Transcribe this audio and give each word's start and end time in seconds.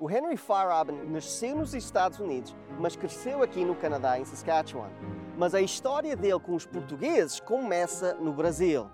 O 0.00 0.10
Henry 0.10 0.38
Faraben 0.38 0.96
nasceu 1.10 1.54
nos 1.54 1.74
Estados 1.74 2.18
Unidos, 2.18 2.56
mas 2.78 2.96
cresceu 2.96 3.42
aqui 3.42 3.66
no 3.66 3.74
Canadá, 3.74 4.18
em 4.18 4.24
Saskatchewan. 4.24 4.88
Mas 5.36 5.54
a 5.54 5.60
história 5.60 6.16
dele 6.16 6.40
com 6.40 6.54
os 6.54 6.64
portugueses 6.64 7.38
começa 7.38 8.14
no 8.14 8.32
Brasil. 8.32 8.88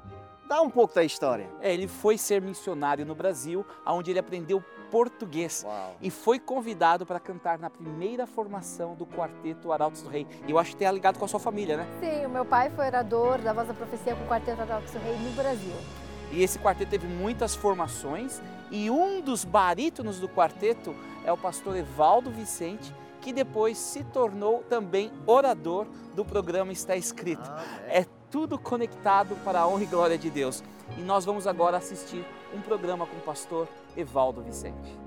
Dá 0.48 0.60
um 0.60 0.68
pouco 0.68 0.96
da 0.96 1.04
história. 1.04 1.48
É, 1.60 1.72
ele 1.72 1.86
foi 1.86 2.18
ser 2.18 2.42
missionário 2.42 3.06
no 3.06 3.14
Brasil, 3.14 3.64
onde 3.86 4.10
ele 4.10 4.18
aprendeu 4.18 4.60
português 4.90 5.62
Uau. 5.64 5.94
e 6.02 6.10
foi 6.10 6.40
convidado 6.40 7.06
para 7.06 7.20
cantar 7.20 7.56
na 7.56 7.70
primeira 7.70 8.26
formação 8.26 8.96
do 8.96 9.06
quarteto 9.06 9.70
Arautos 9.70 10.02
do 10.02 10.08
Rei. 10.08 10.26
E 10.44 10.50
eu 10.50 10.58
acho 10.58 10.72
que 10.72 10.76
tem 10.76 10.90
ligado 10.90 11.20
com 11.20 11.24
a 11.24 11.28
sua 11.28 11.38
família, 11.38 11.76
né? 11.76 11.86
Sim, 12.00 12.26
o 12.26 12.30
meu 12.30 12.44
pai 12.44 12.68
foi 12.70 12.84
orador 12.84 13.38
da 13.38 13.52
Voz 13.52 13.68
da 13.68 13.74
Profecia 13.74 14.16
com 14.16 14.24
o 14.24 14.26
Quarteto 14.26 14.60
Arautos 14.60 14.90
do 14.90 14.98
Rei 14.98 15.16
no 15.18 15.30
Brasil. 15.36 15.74
E 16.32 16.42
esse 16.42 16.58
quarteto 16.58 16.90
teve 16.90 17.06
muitas 17.06 17.54
formações 17.54 18.42
e 18.70 18.90
um 18.90 19.20
dos 19.20 19.44
barítonos 19.44 20.18
do 20.18 20.28
quarteto 20.28 20.94
é 21.24 21.32
o 21.32 21.36
pastor 21.36 21.76
Evaldo 21.76 22.30
Vicente, 22.30 22.94
que 23.20 23.32
depois 23.32 23.76
se 23.78 24.04
tornou 24.04 24.62
também 24.68 25.10
orador 25.26 25.86
do 26.14 26.24
programa 26.24 26.72
Está 26.72 26.96
Escrito. 26.96 27.50
É 27.88 28.04
tudo 28.30 28.58
conectado 28.58 29.36
para 29.44 29.60
a 29.60 29.68
honra 29.68 29.82
e 29.82 29.86
glória 29.86 30.18
de 30.18 30.30
Deus. 30.30 30.62
E 30.96 31.00
nós 31.00 31.24
vamos 31.24 31.46
agora 31.46 31.76
assistir 31.76 32.24
um 32.54 32.60
programa 32.60 33.06
com 33.06 33.16
o 33.16 33.22
pastor 33.22 33.68
Evaldo 33.96 34.42
Vicente. 34.42 35.05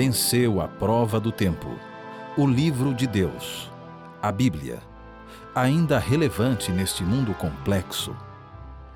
Venceu 0.00 0.60
a 0.60 0.68
prova 0.68 1.18
do 1.18 1.32
tempo. 1.32 1.76
O 2.36 2.46
livro 2.46 2.94
de 2.94 3.04
Deus, 3.04 3.68
a 4.22 4.30
Bíblia, 4.30 4.78
ainda 5.52 5.98
relevante 5.98 6.70
neste 6.70 7.02
mundo 7.02 7.34
complexo. 7.34 8.14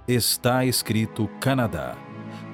Está 0.07 0.65
escrito 0.65 1.29
Canadá, 1.41 1.97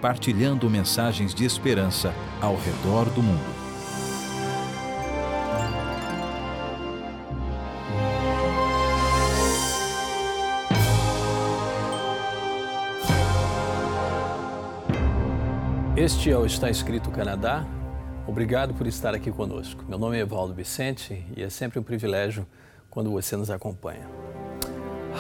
partilhando 0.01 0.71
mensagens 0.71 1.35
de 1.35 1.45
esperança 1.45 2.15
ao 2.41 2.57
redor 2.57 3.11
do 3.11 3.23
mundo. 3.23 3.45
Este 15.95 16.31
é 16.31 16.39
o 16.39 16.47
Está 16.47 16.71
Escrito 16.71 17.11
Canadá. 17.11 17.67
Obrigado 18.29 18.75
por 18.75 18.87
estar 18.87 19.15
aqui 19.15 19.33
conosco. 19.33 19.83
Meu 19.89 19.99
nome 19.99 20.19
é 20.19 20.21
Evaldo 20.21 20.53
Vicente 20.53 21.25
e 21.35 21.43
é 21.43 21.49
sempre 21.49 21.79
um 21.79 21.83
privilégio 21.83 22.47
quando 22.91 23.11
você 23.11 23.35
nos 23.39 23.49
acompanha. 23.49 24.07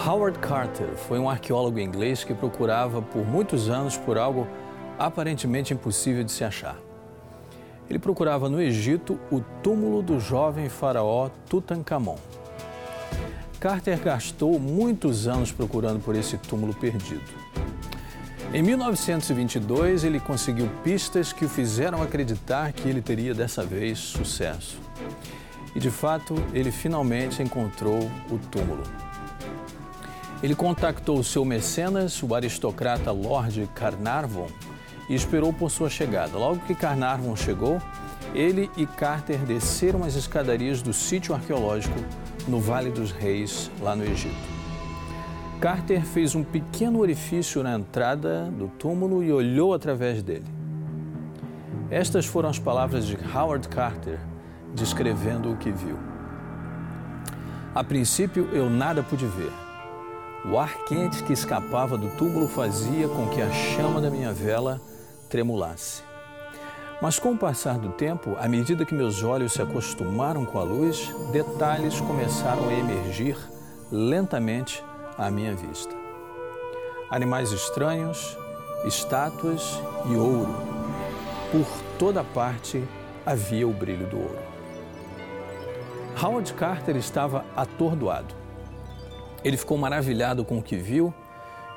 Howard 0.06 0.39
Carter 0.41 0.89
foi 0.95 1.19
um 1.19 1.28
arqueólogo 1.31 1.81
inglês 1.81 2.23
que 2.23 2.34
procurava 2.34 3.00
por 3.00 3.27
muitos 3.27 3.70
anos 3.70 3.97
por 3.97 4.19
algo 4.19 4.47
aparentemente 4.98 5.73
impossível 5.73 6.23
de 6.23 6.31
se 6.31 6.45
achar. 6.45 6.77
Ele 7.89 7.98
procurava 7.98 8.47
no 8.50 8.61
Egito 8.61 9.19
o 9.33 9.41
túmulo 9.62 10.03
do 10.03 10.20
jovem 10.20 10.69
faraó 10.69 11.31
Tutankhamon. 11.48 12.19
Carter 13.59 13.98
gastou 14.00 14.61
muitos 14.61 15.27
anos 15.27 15.50
procurando 15.50 15.98
por 15.98 16.15
esse 16.15 16.37
túmulo 16.37 16.75
perdido. 16.75 17.25
Em 18.50 18.62
1922, 18.62 20.04
ele 20.04 20.18
conseguiu 20.18 20.70
pistas 20.82 21.34
que 21.34 21.44
o 21.44 21.48
fizeram 21.48 22.02
acreditar 22.02 22.72
que 22.72 22.88
ele 22.88 23.02
teria 23.02 23.34
dessa 23.34 23.62
vez 23.62 23.98
sucesso. 23.98 24.80
E 25.74 25.78
de 25.78 25.91
fato, 25.91 26.34
ele 26.54 26.70
finalmente 26.70 27.42
encontrou 27.42 28.10
o 28.30 28.38
túmulo. 28.50 28.82
Ele 30.42 30.54
contactou 30.54 31.22
seu 31.22 31.44
mecenas, 31.44 32.22
o 32.22 32.34
aristocrata 32.34 33.12
Lord 33.12 33.69
Carnarvon, 33.75 34.48
e 35.10 35.14
esperou 35.14 35.53
por 35.53 35.70
sua 35.70 35.91
chegada. 35.91 36.38
Logo 36.38 36.60
que 36.60 36.75
Carnarvon 36.75 37.37
chegou, 37.37 37.82
ele 38.34 38.70
e 38.78 38.87
Carter 38.87 39.41
desceram 39.41 40.04
as 40.04 40.14
escadarias 40.14 40.81
do 40.81 40.94
sítio 40.94 41.34
arqueológico 41.34 41.98
no 42.47 42.60
Vale 42.60 42.91
dos 42.91 43.10
Reis, 43.10 43.70
lá 43.82 43.94
no 43.94 44.04
Egito. 44.04 44.57
Carter 45.60 46.04
fez 46.04 46.36
um 46.36 46.44
pequeno 46.44 47.00
orifício 47.00 47.64
na 47.64 47.74
entrada 47.74 48.44
do 48.44 48.69
túmulo 48.69 49.24
e 49.24 49.32
olhou 49.32 49.74
através 49.74 50.22
dele. 50.22 50.46
Estas 51.91 52.26
foram 52.26 52.48
as 52.48 52.60
palavras 52.60 53.04
de 53.04 53.19
Howard 53.34 53.66
Carter 53.69 54.20
descrevendo 54.72 55.50
o 55.50 55.56
que 55.56 55.72
viu. 55.72 55.98
A 57.74 57.82
princípio 57.82 58.48
eu 58.52 58.70
nada 58.70 59.02
pude 59.02 59.26
ver. 59.26 59.50
O 60.44 60.56
ar 60.56 60.84
quente 60.84 61.24
que 61.24 61.32
escapava 61.32 61.98
do 61.98 62.08
túmulo 62.10 62.46
fazia 62.46 63.08
com 63.08 63.28
que 63.28 63.42
a 63.42 63.50
chama 63.50 64.00
da 64.00 64.10
minha 64.10 64.32
vela 64.32 64.80
tremulasse. 65.28 66.04
Mas 67.02 67.19
com 67.19 67.32
o 67.32 67.38
passar 67.38 67.78
do 67.78 67.88
tempo, 67.90 68.36
à 68.38 68.48
medida 68.48 68.84
que 68.84 68.94
meus 68.94 69.25
olhos 69.25 69.54
se 69.54 69.62
acostumaram 69.62 70.44
com 70.44 70.58
a 70.58 70.62
luz, 70.62 71.12
detalhes 71.32 72.00
começaram 72.00 72.69
a 72.69 72.72
emergir 72.72 73.36
lentamente 73.90 74.84
à 75.19 75.31
minha 75.31 75.55
vista. 75.55 75.95
Animais 77.11 77.51
estranhos, 77.51 78.39
estátuas 78.84 79.81
e 80.06 80.15
ouro. 80.15 80.55
Por 81.51 81.67
toda 81.99 82.23
parte 82.23 82.83
havia 83.27 83.67
o 83.67 83.73
brilho 83.73 84.06
do 84.06 84.19
ouro. 84.19 84.39
Howard 86.23 86.53
Carter 86.55 86.97
estava 86.97 87.45
atordoado. 87.56 88.34
Ele 89.45 89.56
ficou 89.56 89.77
maravilhado 89.77 90.45
com 90.45 90.59
o 90.59 90.62
que 90.62 90.77
viu 90.77 91.12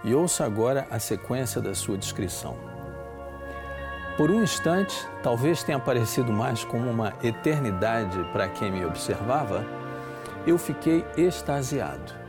e 0.04 0.14
ouça 0.14 0.46
agora 0.46 0.88
a 0.90 1.00
sequência 1.00 1.62
da 1.62 1.74
sua 1.76 1.98
descrição. 1.98 2.56
Por 4.18 4.30
um 4.30 4.44
instante, 4.44 5.08
talvez 5.24 5.64
tenha 5.64 5.80
parecido 5.80 6.32
mais 6.32 6.64
como 6.64 6.90
uma 6.90 7.14
eternidade 7.24 8.22
para 8.32 8.48
quem 8.48 8.72
me 8.72 8.86
observava, 8.86 9.66
eu 10.46 10.58
fiquei 10.58 11.06
extasiado. 11.16 12.21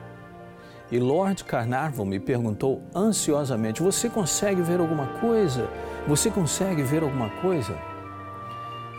E 0.92 0.98
Lord 0.98 1.44
Carnarvon 1.44 2.04
me 2.04 2.20
perguntou 2.20 2.82
ansiosamente: 2.94 3.82
Você 3.82 4.10
consegue 4.10 4.60
ver 4.60 4.78
alguma 4.78 5.06
coisa? 5.20 5.66
Você 6.06 6.30
consegue 6.30 6.82
ver 6.82 7.02
alguma 7.02 7.30
coisa? 7.40 7.74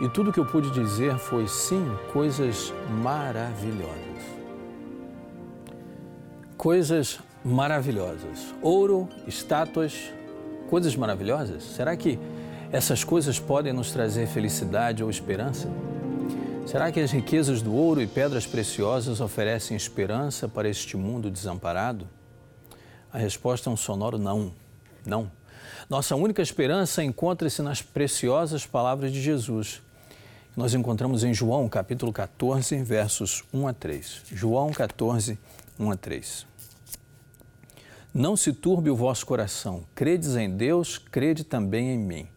E 0.00 0.08
tudo 0.08 0.32
que 0.32 0.40
eu 0.40 0.44
pude 0.44 0.72
dizer 0.72 1.16
foi 1.18 1.46
sim, 1.46 1.86
coisas 2.12 2.74
maravilhosas. 3.00 3.94
Coisas 6.56 7.20
maravilhosas. 7.44 8.52
Ouro, 8.60 9.08
estátuas, 9.28 10.12
coisas 10.68 10.96
maravilhosas. 10.96 11.62
Será 11.62 11.96
que 11.96 12.18
essas 12.72 13.04
coisas 13.04 13.38
podem 13.38 13.72
nos 13.72 13.92
trazer 13.92 14.26
felicidade 14.26 15.04
ou 15.04 15.08
esperança? 15.08 15.68
Será 16.66 16.90
que 16.90 16.98
as 16.98 17.12
riquezas 17.12 17.60
do 17.60 17.74
ouro 17.74 18.00
e 18.00 18.06
pedras 18.06 18.46
preciosas 18.46 19.20
oferecem 19.20 19.76
esperança 19.76 20.48
para 20.48 20.68
este 20.68 20.96
mundo 20.96 21.30
desamparado? 21.30 22.08
A 23.12 23.18
resposta 23.18 23.68
é 23.68 23.72
um 23.72 23.76
sonoro 23.76 24.18
não. 24.18 24.52
Não. 25.04 25.30
Nossa 25.90 26.16
única 26.16 26.40
esperança 26.40 27.04
encontra-se 27.04 27.60
nas 27.60 27.82
preciosas 27.82 28.64
palavras 28.64 29.12
de 29.12 29.20
Jesus. 29.20 29.82
Nós 30.56 30.72
encontramos 30.72 31.22
em 31.22 31.34
João, 31.34 31.68
capítulo 31.68 32.12
14, 32.12 32.82
versos 32.82 33.44
1 33.52 33.68
a 33.68 33.72
3. 33.74 34.22
João 34.32 34.72
14, 34.72 35.38
1 35.78 35.90
a 35.90 35.96
3. 35.96 36.46
Não 38.12 38.36
se 38.36 38.52
turbe 38.52 38.88
o 38.88 38.96
vosso 38.96 39.26
coração. 39.26 39.84
Credes 39.94 40.34
em 40.34 40.48
Deus, 40.48 40.96
crede 40.96 41.44
também 41.44 41.90
em 41.90 41.98
mim. 41.98 42.28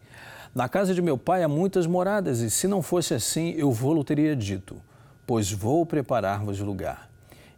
Na 0.54 0.68
casa 0.68 0.94
de 0.94 1.02
meu 1.02 1.18
pai 1.18 1.42
há 1.42 1.48
muitas 1.48 1.86
moradas, 1.86 2.40
e 2.40 2.50
se 2.50 2.66
não 2.66 2.82
fosse 2.82 3.14
assim, 3.14 3.50
eu 3.56 3.70
vou-lo 3.70 4.02
teria 4.02 4.34
dito, 4.34 4.80
pois 5.26 5.52
vou 5.52 5.84
preparar-vos 5.84 6.58
lugar. 6.60 7.08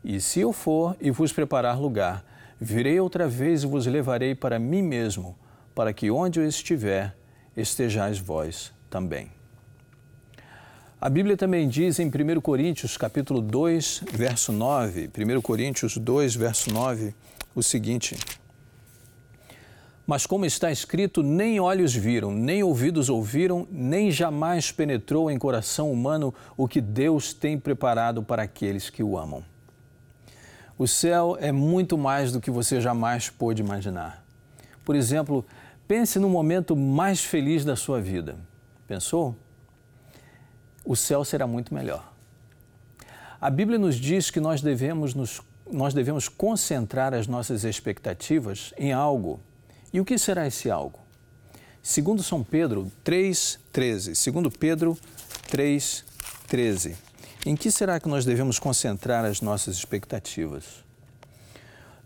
E 0.04 0.20
se 0.20 0.40
eu 0.40 0.52
for 0.52 0.96
e 1.00 1.10
vos 1.10 1.32
preparar 1.32 1.78
lugar, 1.78 2.24
virei 2.60 2.98
outra 2.98 3.28
vez 3.28 3.62
e 3.62 3.66
vos 3.66 3.86
levarei 3.86 4.34
para 4.34 4.58
mim 4.58 4.82
mesmo, 4.82 5.36
para 5.74 5.92
que 5.92 6.10
onde 6.10 6.40
eu 6.40 6.46
estiver, 6.46 7.16
estejais 7.56 8.18
vós 8.18 8.72
também. 8.88 9.30
A 11.00 11.08
Bíblia 11.08 11.36
também 11.36 11.66
diz 11.66 11.98
em 11.98 12.08
1 12.08 12.40
Coríntios, 12.42 12.96
capítulo 12.96 13.40
2, 13.40 14.04
verso 14.12 14.52
9, 14.52 15.08
1 15.08 15.40
Coríntios 15.40 15.96
2, 15.96 16.34
verso 16.34 16.70
9, 16.70 17.14
o 17.54 17.62
seguinte: 17.62 18.18
Mas 20.06 20.26
como 20.26 20.44
está 20.44 20.70
escrito, 20.70 21.22
nem 21.22 21.60
olhos 21.60 21.94
viram, 21.94 22.32
nem 22.32 22.62
ouvidos 22.62 23.08
ouviram, 23.08 23.66
nem 23.70 24.10
jamais 24.10 24.72
penetrou 24.72 25.30
em 25.30 25.38
coração 25.38 25.92
humano 25.92 26.34
o 26.56 26.66
que 26.66 26.80
Deus 26.80 27.32
tem 27.32 27.58
preparado 27.58 28.22
para 28.22 28.42
aqueles 28.42 28.90
que 28.90 29.02
o 29.02 29.16
amam. 29.16 29.44
O 30.76 30.88
céu 30.88 31.36
é 31.38 31.52
muito 31.52 31.98
mais 31.98 32.32
do 32.32 32.40
que 32.40 32.50
você 32.50 32.80
jamais 32.80 33.28
pôde 33.28 33.62
imaginar. 33.62 34.24
Por 34.84 34.96
exemplo, 34.96 35.44
pense 35.86 36.18
no 36.18 36.28
momento 36.28 36.74
mais 36.74 37.22
feliz 37.22 37.64
da 37.64 37.76
sua 37.76 38.00
vida. 38.00 38.36
Pensou? 38.88 39.36
O 40.84 40.96
céu 40.96 41.24
será 41.24 41.46
muito 41.46 41.74
melhor. 41.74 42.10
A 43.40 43.48
Bíblia 43.48 43.78
nos 43.78 43.96
diz 43.96 44.30
que 44.30 44.40
nós 44.40 44.60
devemos, 44.60 45.14
nos, 45.14 45.40
nós 45.70 45.94
devemos 45.94 46.28
concentrar 46.28 47.14
as 47.14 47.26
nossas 47.26 47.64
expectativas 47.64 48.74
em 48.76 48.92
algo. 48.92 49.38
E 49.92 50.00
o 50.00 50.04
que 50.04 50.16
será 50.18 50.46
esse 50.46 50.70
algo? 50.70 50.98
Segundo 51.82 52.22
São 52.22 52.44
Pedro 52.44 52.90
3,13. 53.04 54.14
Segundo 54.14 54.50
Pedro 54.50 54.96
3,13. 55.50 56.94
Em 57.44 57.56
que 57.56 57.70
será 57.70 57.98
que 57.98 58.08
nós 58.08 58.24
devemos 58.24 58.58
concentrar 58.58 59.24
as 59.24 59.40
nossas 59.40 59.76
expectativas? 59.76 60.84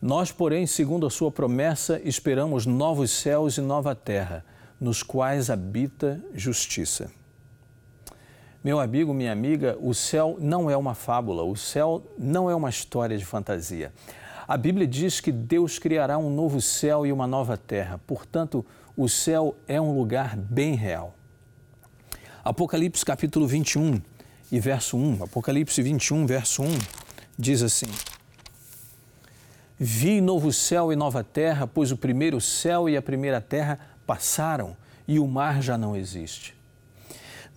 Nós, 0.00 0.31
porém, 0.31 0.66
segundo 0.66 1.06
a 1.06 1.10
sua 1.10 1.31
promessa, 1.31 2.00
esperamos 2.04 2.66
novos 2.66 3.10
céus 3.10 3.58
e 3.58 3.60
nova 3.60 3.94
terra, 3.94 4.44
nos 4.81 5.02
quais 5.02 5.50
habita 5.50 6.22
justiça. 6.34 7.10
Meu 8.62 8.81
amigo, 8.81 9.12
minha 9.12 9.32
amiga, 9.32 9.76
o 9.81 9.92
céu 9.92 10.36
não 10.40 10.70
é 10.70 10.76
uma 10.76 10.94
fábula, 10.94 11.42
o 11.42 11.56
céu 11.56 12.02
não 12.19 12.48
é 12.48 12.54
uma 12.54 12.70
história 12.70 13.19
de 13.19 13.25
fantasia. 13.25 13.92
A 14.46 14.58
Bíblia 14.58 14.87
diz 14.87 15.20
que 15.20 15.32
Deus 15.32 15.79
criará 15.79 16.19
um 16.19 16.29
novo 16.29 16.61
céu 16.61 17.06
e 17.06 17.12
uma 17.12 17.26
nova 17.26 17.56
terra, 17.56 17.99
portanto, 18.06 18.64
o 18.94 19.08
céu 19.08 19.56
é 19.67 19.81
um 19.81 19.96
lugar 19.96 20.37
bem 20.37 20.75
real. 20.75 21.14
Apocalipse 22.44 23.02
capítulo 23.02 23.46
21 23.46 24.02
e 24.52 24.61
verso 24.61 24.99
1, 24.99 25.25
Apocalipse 25.25 25.81
21, 25.81 26.26
verso 26.26 26.62
1, 26.62 26.79
diz 27.38 27.62
assim: 27.62 27.87
Vi 29.79 30.20
novo 30.20 30.52
céu 30.52 30.93
e 30.93 30.96
nova 30.96 31.25
terra, 31.25 31.67
pois 31.67 31.91
o 31.91 31.96
primeiro 31.96 32.38
céu 32.38 32.87
e 32.87 32.99
a 32.99 33.02
primeira 33.02 33.41
terra 33.41 33.79
passaram 34.06 34.76
e 35.08 35.19
o 35.19 35.26
mar 35.26 35.62
já 35.62 35.79
não 35.79 35.96
existe. 35.96 36.55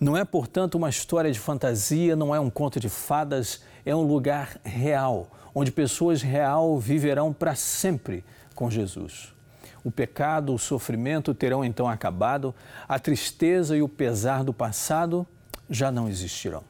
Não 0.00 0.16
é, 0.16 0.24
portanto, 0.24 0.76
uma 0.76 0.88
história 0.88 1.30
de 1.30 1.38
fantasia, 1.38 2.16
não 2.16 2.34
é 2.34 2.40
um 2.40 2.48
conto 2.48 2.80
de 2.80 2.88
fadas, 2.88 3.60
é 3.84 3.94
um 3.94 4.02
lugar 4.02 4.58
real, 4.64 5.30
onde 5.58 5.72
pessoas 5.72 6.22
real 6.22 6.78
viverão 6.78 7.32
para 7.32 7.56
sempre 7.56 8.24
com 8.54 8.70
Jesus. 8.70 9.34
O 9.82 9.90
pecado, 9.90 10.54
o 10.54 10.58
sofrimento 10.58 11.34
terão 11.34 11.64
então 11.64 11.88
acabado, 11.88 12.54
a 12.88 12.96
tristeza 12.96 13.76
e 13.76 13.82
o 13.82 13.88
pesar 13.88 14.44
do 14.44 14.52
passado 14.52 15.26
já 15.68 15.90
não 15.90 16.08
existirão. 16.08 16.62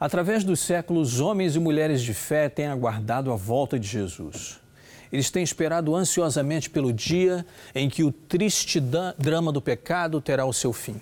Através 0.00 0.42
dos 0.42 0.60
séculos, 0.60 1.20
homens 1.20 1.54
e 1.54 1.58
mulheres 1.58 2.00
de 2.00 2.14
fé 2.14 2.48
têm 2.48 2.68
aguardado 2.68 3.30
a 3.30 3.36
volta 3.36 3.78
de 3.78 3.86
Jesus. 3.86 4.58
Eles 5.12 5.30
têm 5.30 5.42
esperado 5.42 5.94
ansiosamente 5.94 6.70
pelo 6.70 6.94
dia 6.94 7.44
em 7.74 7.90
que 7.90 8.02
o 8.02 8.10
triste 8.10 8.80
drama 9.18 9.52
do 9.52 9.60
pecado 9.60 10.18
terá 10.22 10.46
o 10.46 10.52
seu 10.52 10.72
fim. 10.72 10.98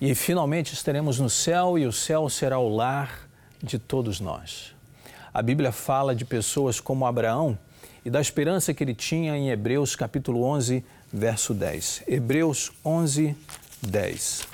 E 0.00 0.14
finalmente 0.14 0.72
estaremos 0.72 1.20
no 1.20 1.28
céu 1.28 1.78
e 1.78 1.86
o 1.86 1.92
céu 1.92 2.30
será 2.30 2.58
o 2.58 2.74
lar 2.74 3.29
de 3.62 3.78
todos 3.78 4.20
nós. 4.20 4.74
A 5.32 5.42
Bíblia 5.42 5.70
fala 5.70 6.14
de 6.14 6.24
pessoas 6.24 6.80
como 6.80 7.06
Abraão 7.06 7.58
e 8.04 8.10
da 8.10 8.20
esperança 8.20 8.74
que 8.74 8.82
ele 8.82 8.94
tinha 8.94 9.36
em 9.36 9.50
Hebreus 9.50 9.94
capítulo 9.94 10.42
11, 10.42 10.84
verso 11.12 11.54
10. 11.54 12.04
Hebreus 12.08 12.72
11, 12.84 13.36
10. 13.82 14.46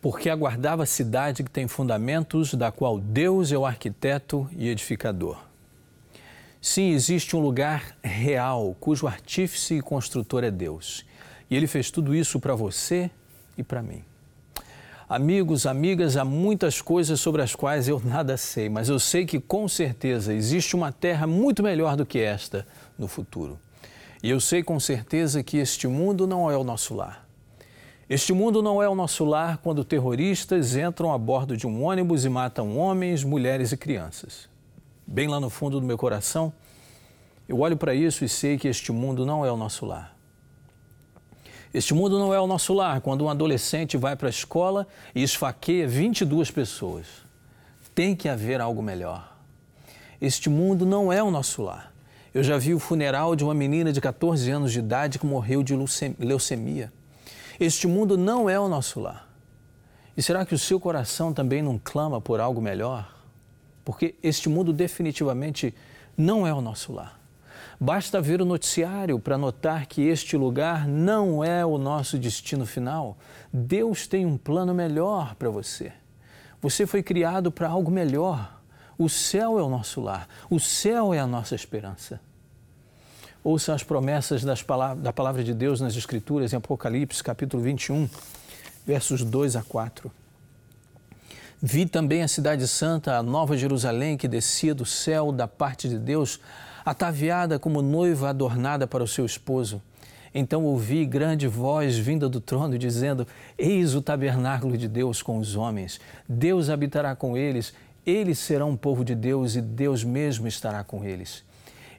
Porque 0.00 0.30
aguardava 0.30 0.82
a 0.82 0.86
cidade 0.86 1.44
que 1.44 1.50
tem 1.50 1.68
fundamentos, 1.68 2.54
da 2.54 2.72
qual 2.72 2.98
Deus 2.98 3.52
é 3.52 3.58
o 3.58 3.66
arquiteto 3.66 4.48
e 4.56 4.68
edificador. 4.68 5.38
Sim, 6.60 6.90
existe 6.90 7.36
um 7.36 7.40
lugar 7.40 7.96
real 8.02 8.76
cujo 8.80 9.06
artífice 9.06 9.74
e 9.74 9.82
construtor 9.82 10.44
é 10.44 10.50
Deus. 10.50 11.04
E 11.50 11.56
ele 11.56 11.66
fez 11.66 11.90
tudo 11.90 12.14
isso 12.14 12.40
para 12.40 12.54
você 12.54 13.10
e 13.58 13.62
para 13.62 13.82
mim. 13.82 14.04
Amigos, 15.14 15.66
amigas, 15.66 16.16
há 16.16 16.24
muitas 16.24 16.80
coisas 16.80 17.20
sobre 17.20 17.42
as 17.42 17.54
quais 17.54 17.86
eu 17.88 18.00
nada 18.02 18.36
sei, 18.36 18.68
mas 18.68 18.88
eu 18.88 18.98
sei 18.98 19.26
que 19.26 19.38
com 19.38 19.68
certeza 19.68 20.32
existe 20.32 20.74
uma 20.74 20.90
terra 20.90 21.26
muito 21.26 21.62
melhor 21.62 21.96
do 21.96 22.06
que 22.06 22.18
esta 22.18 22.66
no 22.98 23.06
futuro. 23.06 23.58
E 24.22 24.30
eu 24.30 24.40
sei 24.40 24.62
com 24.62 24.80
certeza 24.80 25.42
que 25.42 25.58
este 25.58 25.86
mundo 25.86 26.26
não 26.26 26.50
é 26.50 26.56
o 26.56 26.64
nosso 26.64 26.94
lar. 26.94 27.28
Este 28.08 28.32
mundo 28.32 28.62
não 28.62 28.82
é 28.82 28.88
o 28.88 28.94
nosso 28.94 29.24
lar 29.24 29.58
quando 29.58 29.84
terroristas 29.84 30.76
entram 30.76 31.12
a 31.12 31.18
bordo 31.18 31.56
de 31.56 31.66
um 31.66 31.84
ônibus 31.84 32.24
e 32.24 32.28
matam 32.28 32.78
homens, 32.78 33.22
mulheres 33.22 33.72
e 33.72 33.76
crianças 33.76 34.50
bem 35.12 35.28
lá 35.28 35.38
no 35.38 35.50
fundo 35.50 35.78
do 35.78 35.86
meu 35.86 35.98
coração, 35.98 36.52
eu 37.46 37.60
olho 37.60 37.76
para 37.76 37.94
isso 37.94 38.24
e 38.24 38.28
sei 38.28 38.56
que 38.56 38.66
este 38.66 38.90
mundo 38.92 39.26
não 39.26 39.44
é 39.44 39.52
o 39.52 39.56
nosso 39.56 39.84
lar. 39.84 40.11
Este 41.72 41.94
mundo 41.94 42.18
não 42.18 42.34
é 42.34 42.40
o 42.40 42.46
nosso 42.46 42.72
lar 42.74 43.00
quando 43.00 43.24
um 43.24 43.30
adolescente 43.30 43.96
vai 43.96 44.14
para 44.14 44.28
a 44.28 44.30
escola 44.30 44.86
e 45.14 45.22
esfaqueia 45.22 45.88
22 45.88 46.50
pessoas. 46.50 47.06
Tem 47.94 48.14
que 48.14 48.28
haver 48.28 48.60
algo 48.60 48.82
melhor. 48.82 49.36
Este 50.20 50.48
mundo 50.48 50.84
não 50.84 51.12
é 51.12 51.22
o 51.22 51.30
nosso 51.30 51.62
lar. 51.62 51.92
Eu 52.34 52.42
já 52.42 52.56
vi 52.56 52.74
o 52.74 52.78
funeral 52.78 53.34
de 53.36 53.44
uma 53.44 53.54
menina 53.54 53.92
de 53.92 54.00
14 54.00 54.50
anos 54.50 54.72
de 54.72 54.78
idade 54.78 55.18
que 55.18 55.26
morreu 55.26 55.62
de 55.62 55.74
leucemia. 56.18 56.92
Este 57.58 57.86
mundo 57.86 58.16
não 58.16 58.48
é 58.48 58.58
o 58.58 58.68
nosso 58.68 59.00
lar. 59.00 59.28
E 60.16 60.22
será 60.22 60.44
que 60.44 60.54
o 60.54 60.58
seu 60.58 60.78
coração 60.78 61.32
também 61.32 61.62
não 61.62 61.80
clama 61.82 62.20
por 62.20 62.40
algo 62.40 62.60
melhor? 62.60 63.12
porque 63.84 64.14
este 64.22 64.48
mundo 64.48 64.72
definitivamente 64.72 65.74
não 66.16 66.46
é 66.46 66.52
o 66.52 66.60
nosso 66.60 66.92
lar. 66.92 67.18
Basta 67.82 68.20
ver 68.20 68.40
o 68.40 68.44
noticiário 68.44 69.18
para 69.18 69.36
notar 69.36 69.86
que 69.86 70.02
este 70.02 70.36
lugar 70.36 70.86
não 70.86 71.42
é 71.42 71.66
o 71.66 71.76
nosso 71.76 72.16
destino 72.16 72.64
final. 72.64 73.18
Deus 73.52 74.06
tem 74.06 74.24
um 74.24 74.38
plano 74.38 74.72
melhor 74.72 75.34
para 75.34 75.50
você. 75.50 75.92
Você 76.60 76.86
foi 76.86 77.02
criado 77.02 77.50
para 77.50 77.68
algo 77.68 77.90
melhor. 77.90 78.56
O 78.96 79.08
céu 79.08 79.58
é 79.58 79.62
o 79.64 79.68
nosso 79.68 80.00
lar, 80.00 80.28
o 80.48 80.60
céu 80.60 81.12
é 81.12 81.18
a 81.18 81.26
nossa 81.26 81.56
esperança. 81.56 82.20
Ouça 83.42 83.74
as 83.74 83.82
promessas 83.82 84.44
palavras, 84.62 85.02
da 85.02 85.12
palavra 85.12 85.42
de 85.42 85.52
Deus 85.52 85.80
nas 85.80 85.96
Escrituras, 85.96 86.52
em 86.52 86.56
Apocalipse, 86.56 87.20
capítulo 87.20 87.64
21, 87.64 88.08
versos 88.86 89.24
2 89.24 89.56
a 89.56 89.62
4. 89.64 90.08
Vi 91.60 91.86
também 91.86 92.22
a 92.22 92.28
Cidade 92.28 92.68
Santa, 92.68 93.16
a 93.16 93.24
Nova 93.24 93.56
Jerusalém, 93.56 94.16
que 94.16 94.28
descia 94.28 94.72
do 94.72 94.86
céu 94.86 95.32
da 95.32 95.48
parte 95.48 95.88
de 95.88 95.98
Deus, 95.98 96.38
ataviada 96.84 97.58
como 97.58 97.82
noiva 97.82 98.28
adornada 98.28 98.86
para 98.86 99.04
o 99.04 99.08
seu 99.08 99.24
esposo. 99.24 99.82
Então 100.34 100.64
ouvi 100.64 101.04
grande 101.04 101.46
voz 101.46 101.96
vinda 101.98 102.28
do 102.28 102.40
trono 102.40 102.78
dizendo: 102.78 103.26
Eis 103.58 103.94
o 103.94 104.00
tabernáculo 104.00 104.76
de 104.78 104.88
Deus 104.88 105.22
com 105.22 105.38
os 105.38 105.56
homens. 105.56 106.00
Deus 106.28 106.70
habitará 106.70 107.14
com 107.14 107.36
eles, 107.36 107.74
eles 108.06 108.38
serão 108.38 108.70
um 108.70 108.76
povo 108.76 109.04
de 109.04 109.14
Deus 109.14 109.54
e 109.54 109.60
Deus 109.60 110.02
mesmo 110.02 110.48
estará 110.48 110.82
com 110.82 111.04
eles. 111.04 111.44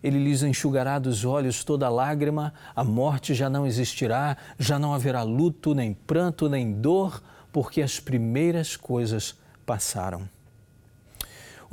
Ele 0.04 0.22
lhes 0.22 0.44
enxugará 0.44 1.00
dos 1.00 1.24
olhos 1.24 1.64
toda 1.64 1.88
lágrima, 1.88 2.54
a 2.76 2.84
morte 2.84 3.34
já 3.34 3.50
não 3.50 3.66
existirá, 3.66 4.36
já 4.60 4.78
não 4.78 4.94
haverá 4.94 5.24
luto, 5.24 5.74
nem 5.74 5.94
pranto, 5.94 6.50
nem 6.50 6.74
dor, 6.74 7.24
porque 7.54 7.82
as 7.82 8.02
primeiras 8.02 8.76
coisas 8.76 9.36
passaram. 9.66 10.28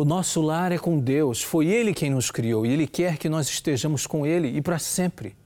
O 0.00 0.04
nosso 0.06 0.40
lar 0.40 0.72
é 0.72 0.78
com 0.78 0.98
Deus, 0.98 1.42
foi 1.42 1.66
Ele 1.66 1.92
quem 1.92 2.08
nos 2.08 2.30
criou 2.30 2.64
e 2.64 2.70
Ele 2.70 2.86
quer 2.86 3.18
que 3.18 3.28
nós 3.28 3.50
estejamos 3.50 4.06
com 4.06 4.24
Ele 4.24 4.48
e 4.48 4.62
para 4.62 4.78
sempre. 4.78 5.36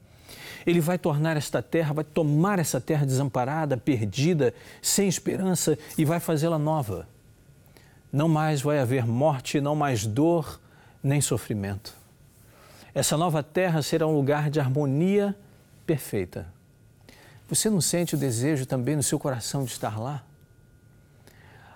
Ele 0.64 0.80
vai 0.80 0.96
tornar 0.96 1.36
esta 1.36 1.60
terra, 1.60 1.92
vai 1.92 2.04
tomar 2.04 2.60
essa 2.60 2.80
terra 2.80 3.04
desamparada, 3.04 3.76
perdida, 3.76 4.54
sem 4.80 5.08
esperança 5.08 5.76
e 5.98 6.04
vai 6.04 6.20
fazê-la 6.20 6.56
nova. 6.56 7.08
Não 8.12 8.28
mais 8.28 8.62
vai 8.62 8.78
haver 8.78 9.04
morte, 9.04 9.60
não 9.60 9.74
mais 9.74 10.06
dor, 10.06 10.60
nem 11.02 11.20
sofrimento. 11.20 11.92
Essa 12.94 13.16
nova 13.16 13.42
terra 13.42 13.82
será 13.82 14.06
um 14.06 14.14
lugar 14.14 14.50
de 14.50 14.60
harmonia 14.60 15.34
perfeita. 15.84 16.46
Você 17.48 17.68
não 17.68 17.80
sente 17.80 18.14
o 18.14 18.18
desejo 18.18 18.66
também 18.66 18.94
no 18.94 19.02
seu 19.02 19.18
coração 19.18 19.64
de 19.64 19.72
estar 19.72 19.98
lá? 19.98 20.22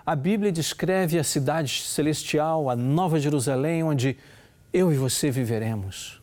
A 0.09 0.15
Bíblia 0.15 0.51
descreve 0.51 1.19
a 1.19 1.23
cidade 1.23 1.83
celestial, 1.83 2.67
a 2.67 2.75
Nova 2.75 3.19
Jerusalém, 3.19 3.83
onde 3.83 4.17
eu 4.73 4.91
e 4.91 4.95
você 4.95 5.29
viveremos. 5.29 6.19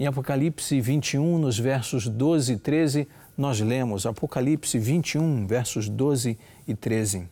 Em 0.00 0.04
Apocalipse 0.08 0.80
21, 0.80 1.38
nos 1.38 1.56
versos 1.56 2.08
12 2.08 2.54
e 2.54 2.56
13, 2.56 3.08
nós 3.38 3.60
lemos 3.60 4.04
Apocalipse 4.04 4.80
21, 4.80 5.46
versos 5.46 5.88
12 5.88 6.36
e 6.66 6.74
13. 6.74 7.28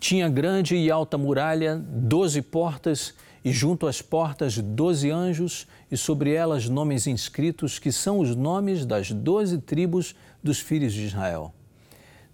Tinha 0.00 0.30
grande 0.30 0.76
e 0.76 0.90
alta 0.90 1.18
muralha, 1.18 1.76
doze 1.76 2.40
portas, 2.40 3.12
e 3.44 3.52
junto 3.52 3.86
às 3.86 4.00
portas 4.00 4.56
doze 4.56 5.10
anjos, 5.10 5.68
e 5.92 5.96
sobre 5.98 6.32
elas 6.32 6.70
nomes 6.70 7.06
inscritos, 7.06 7.78
que 7.78 7.92
são 7.92 8.20
os 8.20 8.34
nomes 8.34 8.86
das 8.86 9.10
doze 9.10 9.58
tribos 9.58 10.14
dos 10.42 10.58
filhos 10.58 10.94
de 10.94 11.04
Israel. 11.04 11.52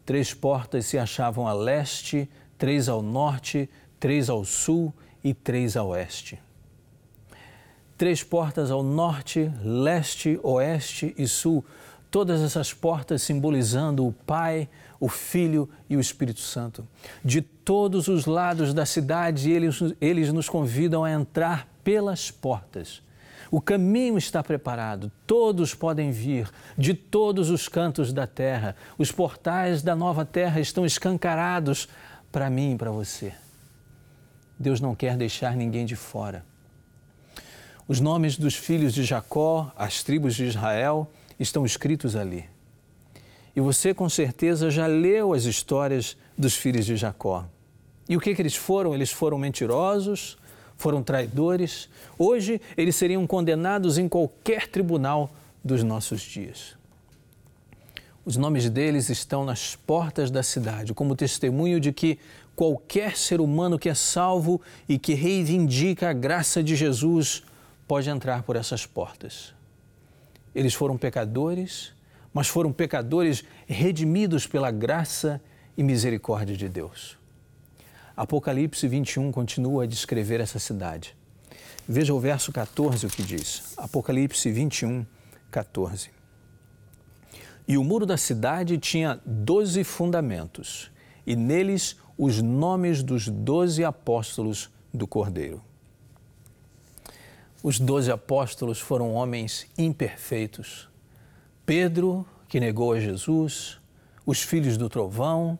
Três 0.04 0.34
portas 0.34 0.86
se 0.86 0.98
achavam 0.98 1.46
a 1.46 1.52
leste, 1.52 2.28
três 2.58 2.88
ao 2.88 3.02
norte, 3.02 3.68
três 4.00 4.28
ao 4.28 4.44
sul 4.44 4.92
e 5.22 5.32
três 5.32 5.76
a 5.76 5.84
oeste. 5.84 6.40
Três 7.96 8.22
portas 8.22 8.70
ao 8.70 8.82
norte, 8.82 9.50
leste, 9.62 10.38
oeste 10.42 11.14
e 11.16 11.28
sul. 11.28 11.64
todas 12.10 12.42
essas 12.42 12.74
portas 12.74 13.22
simbolizando 13.22 14.06
o 14.06 14.12
Pai, 14.12 14.68
o 15.00 15.08
Filho 15.08 15.66
e 15.88 15.96
o 15.96 16.00
Espírito 16.00 16.40
Santo. 16.40 16.86
De 17.24 17.40
todos 17.40 18.06
os 18.06 18.26
lados 18.26 18.74
da 18.74 18.84
cidade, 18.84 19.50
eles, 19.50 19.80
eles 19.98 20.30
nos 20.30 20.46
convidam 20.46 21.04
a 21.04 21.10
entrar 21.10 21.66
pelas 21.82 22.30
portas. 22.30 23.00
O 23.52 23.60
caminho 23.60 24.16
está 24.16 24.42
preparado, 24.42 25.12
todos 25.26 25.74
podem 25.74 26.10
vir, 26.10 26.50
de 26.78 26.94
todos 26.94 27.50
os 27.50 27.68
cantos 27.68 28.10
da 28.10 28.26
terra. 28.26 28.74
Os 28.96 29.12
portais 29.12 29.82
da 29.82 29.94
nova 29.94 30.24
terra 30.24 30.58
estão 30.58 30.86
escancarados 30.86 31.86
para 32.32 32.48
mim 32.48 32.72
e 32.72 32.78
para 32.78 32.90
você. 32.90 33.34
Deus 34.58 34.80
não 34.80 34.94
quer 34.94 35.18
deixar 35.18 35.54
ninguém 35.54 35.84
de 35.84 35.94
fora. 35.94 36.46
Os 37.86 38.00
nomes 38.00 38.38
dos 38.38 38.54
filhos 38.54 38.94
de 38.94 39.04
Jacó, 39.04 39.70
as 39.76 40.02
tribos 40.02 40.34
de 40.34 40.46
Israel, 40.46 41.10
estão 41.38 41.66
escritos 41.66 42.16
ali. 42.16 42.46
E 43.54 43.60
você 43.60 43.92
com 43.92 44.08
certeza 44.08 44.70
já 44.70 44.86
leu 44.86 45.34
as 45.34 45.44
histórias 45.44 46.16
dos 46.38 46.54
filhos 46.54 46.86
de 46.86 46.96
Jacó. 46.96 47.46
E 48.08 48.16
o 48.16 48.20
que, 48.20 48.34
que 48.34 48.40
eles 48.40 48.56
foram? 48.56 48.94
Eles 48.94 49.12
foram 49.12 49.36
mentirosos, 49.36 50.38
foram 50.82 51.02
traidores. 51.02 51.88
Hoje 52.18 52.60
eles 52.76 52.96
seriam 52.96 53.26
condenados 53.26 53.96
em 53.96 54.08
qualquer 54.08 54.68
tribunal 54.68 55.30
dos 55.64 55.82
nossos 55.82 56.20
dias. 56.20 56.76
Os 58.24 58.36
nomes 58.36 58.68
deles 58.68 59.08
estão 59.08 59.44
nas 59.44 59.74
portas 59.74 60.30
da 60.30 60.42
cidade, 60.42 60.92
como 60.92 61.16
testemunho 61.16 61.80
de 61.80 61.92
que 61.92 62.18
qualquer 62.54 63.16
ser 63.16 63.40
humano 63.40 63.78
que 63.78 63.88
é 63.88 63.94
salvo 63.94 64.60
e 64.88 64.98
que 64.98 65.14
reivindica 65.14 66.10
a 66.10 66.12
graça 66.12 66.62
de 66.62 66.76
Jesus 66.76 67.42
pode 67.88 68.10
entrar 68.10 68.42
por 68.42 68.56
essas 68.56 68.86
portas. 68.86 69.54
Eles 70.54 70.74
foram 70.74 70.98
pecadores, 70.98 71.92
mas 72.34 72.48
foram 72.48 72.72
pecadores 72.72 73.44
redimidos 73.66 74.46
pela 74.46 74.70
graça 74.70 75.40
e 75.76 75.82
misericórdia 75.82 76.56
de 76.56 76.68
Deus. 76.68 77.21
Apocalipse 78.22 78.86
21 78.86 79.32
continua 79.32 79.82
a 79.82 79.86
descrever 79.86 80.38
essa 80.38 80.60
cidade. 80.60 81.16
Veja 81.88 82.14
o 82.14 82.20
verso 82.20 82.52
14 82.52 83.04
o 83.04 83.10
que 83.10 83.20
diz. 83.20 83.74
Apocalipse 83.76 84.48
21, 84.48 85.04
14. 85.50 86.08
E 87.66 87.76
o 87.76 87.82
muro 87.82 88.06
da 88.06 88.16
cidade 88.16 88.78
tinha 88.78 89.20
doze 89.26 89.82
fundamentos, 89.82 90.88
e 91.26 91.34
neles 91.34 91.96
os 92.16 92.40
nomes 92.40 93.02
dos 93.02 93.26
doze 93.26 93.82
apóstolos 93.84 94.70
do 94.94 95.04
Cordeiro. 95.04 95.60
Os 97.60 97.80
doze 97.80 98.12
apóstolos 98.12 98.78
foram 98.78 99.14
homens 99.14 99.66
imperfeitos. 99.76 100.88
Pedro, 101.66 102.24
que 102.46 102.60
negou 102.60 102.92
a 102.92 103.00
Jesus, 103.00 103.80
os 104.24 104.40
filhos 104.40 104.76
do 104.76 104.88
trovão. 104.88 105.58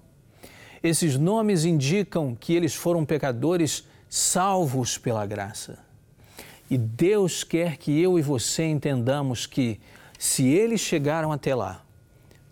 Esses 0.83 1.17
nomes 1.17 1.65
indicam 1.65 2.35
que 2.35 2.55
eles 2.55 2.75
foram 2.75 3.05
pecadores 3.05 3.87
salvos 4.09 4.99
pela 4.99 5.25
graça. 5.25 5.79
E 6.71 6.77
Deus 6.77 7.45
quer 7.45 7.77
que 7.77 8.01
eu 8.01 8.19
e 8.19 8.23
você 8.23 8.65
entendamos 8.65 9.47
que, 9.47 9.81
se 10.19 10.47
eles 10.47 10.81
chegaram 10.81 11.31
até 11.31 11.55
lá, 11.55 11.85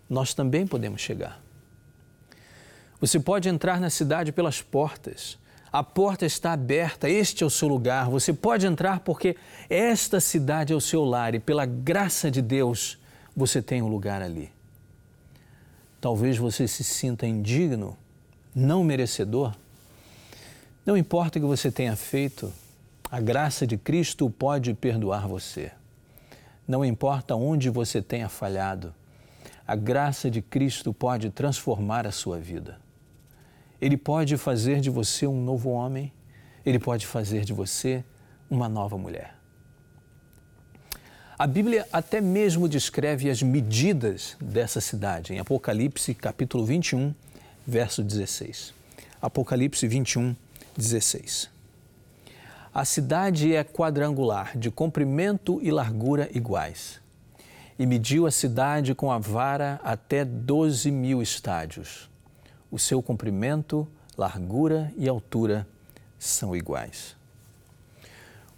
nós 0.09 0.33
também 0.33 0.65
podemos 0.65 1.01
chegar. 1.01 1.41
Você 2.99 3.19
pode 3.19 3.49
entrar 3.49 3.79
na 3.79 3.89
cidade 3.89 4.31
pelas 4.31 4.61
portas 4.61 5.39
a 5.71 5.81
porta 5.81 6.25
está 6.25 6.51
aberta, 6.51 7.09
este 7.09 7.43
é 7.43 7.47
o 7.47 7.49
seu 7.49 7.69
lugar. 7.69 8.09
Você 8.09 8.33
pode 8.33 8.67
entrar 8.67 8.99
porque 8.99 9.37
esta 9.69 10.19
cidade 10.19 10.73
é 10.73 10.75
o 10.75 10.81
seu 10.81 11.05
lar 11.05 11.33
e, 11.33 11.39
pela 11.39 11.65
graça 11.65 12.29
de 12.29 12.41
Deus, 12.41 12.97
você 13.33 13.61
tem 13.61 13.81
um 13.81 13.87
lugar 13.87 14.21
ali. 14.21 14.51
Talvez 16.01 16.37
você 16.37 16.67
se 16.67 16.83
sinta 16.83 17.25
indigno, 17.25 17.97
não 18.53 18.83
merecedor. 18.83 19.55
Não 20.85 20.97
importa 20.97 21.37
o 21.37 21.41
que 21.41 21.47
você 21.47 21.71
tenha 21.71 21.95
feito, 21.95 22.51
a 23.09 23.19
graça 23.19 23.67
de 23.67 23.77
Cristo 23.77 24.29
pode 24.29 24.73
perdoar 24.73 25.27
você. 25.27 25.71
Não 26.67 26.85
importa 26.85 27.35
onde 27.35 27.69
você 27.69 28.01
tenha 28.01 28.29
falhado, 28.29 28.93
a 29.67 29.75
graça 29.75 30.29
de 30.29 30.41
Cristo 30.41 30.93
pode 30.93 31.29
transformar 31.29 32.07
a 32.07 32.11
sua 32.11 32.39
vida. 32.39 32.79
Ele 33.79 33.97
pode 33.97 34.37
fazer 34.37 34.79
de 34.79 34.89
você 34.89 35.25
um 35.25 35.43
novo 35.43 35.69
homem, 35.69 36.11
ele 36.65 36.79
pode 36.79 37.07
fazer 37.07 37.43
de 37.43 37.53
você 37.53 38.03
uma 38.49 38.69
nova 38.69 38.97
mulher. 38.97 39.35
A 41.37 41.47
Bíblia 41.47 41.87
até 41.91 42.21
mesmo 42.21 42.69
descreve 42.69 43.29
as 43.29 43.41
medidas 43.41 44.37
dessa 44.39 44.79
cidade 44.79 45.33
em 45.33 45.39
Apocalipse 45.39 46.13
capítulo 46.13 46.63
21, 46.63 47.15
verso 47.65 48.03
16. 48.03 48.73
Apocalipse 49.21 49.87
21, 49.87 50.35
16. 50.77 51.49
A 52.73 52.85
cidade 52.85 53.53
é 53.53 53.63
quadrangular, 53.63 54.57
de 54.57 54.71
comprimento 54.71 55.59
e 55.61 55.71
largura 55.71 56.29
iguais. 56.33 56.99
E 57.77 57.85
mediu 57.85 58.25
a 58.25 58.31
cidade 58.31 58.95
com 58.95 59.11
a 59.11 59.17
vara 59.17 59.79
até 59.83 60.23
12 60.23 60.91
mil 60.91 61.21
estádios 61.21 62.11
o 62.71 62.79
seu 62.79 63.03
comprimento, 63.03 63.85
largura 64.17 64.91
e 64.97 65.09
altura 65.09 65.67
são 66.17 66.55
iguais. 66.55 67.17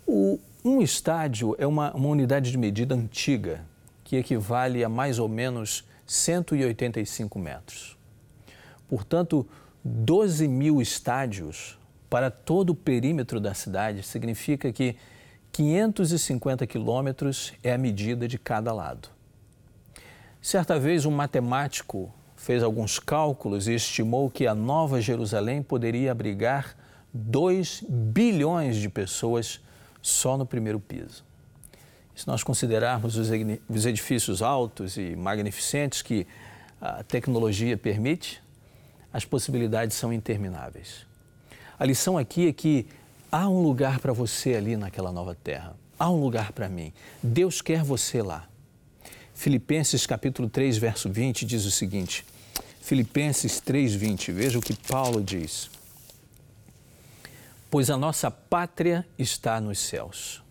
O, 0.05 0.39
um 0.63 0.81
estádio 0.81 1.55
é 1.57 1.65
uma, 1.65 1.91
uma 1.93 2.09
unidade 2.09 2.51
de 2.51 2.57
medida 2.57 2.93
antiga, 2.93 3.65
que 4.03 4.15
equivale 4.15 4.83
a 4.83 4.89
mais 4.89 5.17
ou 5.17 5.27
menos 5.27 5.83
185 6.05 7.39
metros. 7.39 7.97
Portanto, 8.93 9.47
12 9.83 10.47
mil 10.47 10.79
estádios 10.79 11.79
para 12.11 12.29
todo 12.29 12.69
o 12.69 12.75
perímetro 12.75 13.39
da 13.39 13.51
cidade 13.55 14.03
significa 14.03 14.71
que 14.71 14.95
550 15.51 16.67
quilômetros 16.67 17.53
é 17.63 17.73
a 17.73 17.77
medida 17.77 18.27
de 18.27 18.37
cada 18.37 18.71
lado. 18.71 19.09
Certa 20.39 20.77
vez, 20.77 21.07
um 21.07 21.11
matemático 21.11 22.13
fez 22.35 22.61
alguns 22.61 22.99
cálculos 22.99 23.67
e 23.67 23.73
estimou 23.73 24.29
que 24.29 24.45
a 24.45 24.53
Nova 24.53 25.01
Jerusalém 25.01 25.63
poderia 25.63 26.11
abrigar 26.11 26.77
2 27.11 27.85
bilhões 27.89 28.75
de 28.75 28.89
pessoas 28.89 29.59
só 30.03 30.37
no 30.37 30.45
primeiro 30.45 30.79
piso. 30.79 31.25
Se 32.13 32.27
nós 32.27 32.43
considerarmos 32.43 33.17
os 33.17 33.85
edifícios 33.87 34.43
altos 34.43 34.97
e 34.97 35.15
magnificentes 35.15 36.03
que 36.03 36.27
a 36.79 37.01
tecnologia 37.01 37.75
permite, 37.75 38.43
as 39.13 39.23
possibilidades 39.23 39.95
são 39.95 40.11
intermináveis. 40.11 41.05
A 41.77 41.85
lição 41.85 42.17
aqui 42.17 42.47
é 42.47 42.53
que 42.53 42.87
há 43.31 43.47
um 43.47 43.61
lugar 43.61 43.99
para 43.99 44.11
você 44.11 44.55
ali 44.55 44.75
naquela 44.75 45.11
nova 45.11 45.35
terra. 45.35 45.75
Há 45.99 46.09
um 46.09 46.19
lugar 46.19 46.51
para 46.51 46.67
mim. 46.67 46.91
Deus 47.21 47.61
quer 47.61 47.83
você 47.83 48.21
lá. 48.23 48.49
Filipenses 49.35 50.05
capítulo 50.07 50.49
3, 50.49 50.77
verso 50.77 51.09
20 51.09 51.45
diz 51.45 51.65
o 51.65 51.71
seguinte: 51.71 52.25
Filipenses 52.81 53.61
3:20, 53.61 54.31
veja 54.31 54.59
o 54.59 54.61
que 54.61 54.73
Paulo 54.73 55.21
diz. 55.21 55.69
Pois 57.69 57.89
a 57.89 57.97
nossa 57.97 58.29
pátria 58.29 59.05
está 59.17 59.61
nos 59.61 59.79
céus. 59.79 60.43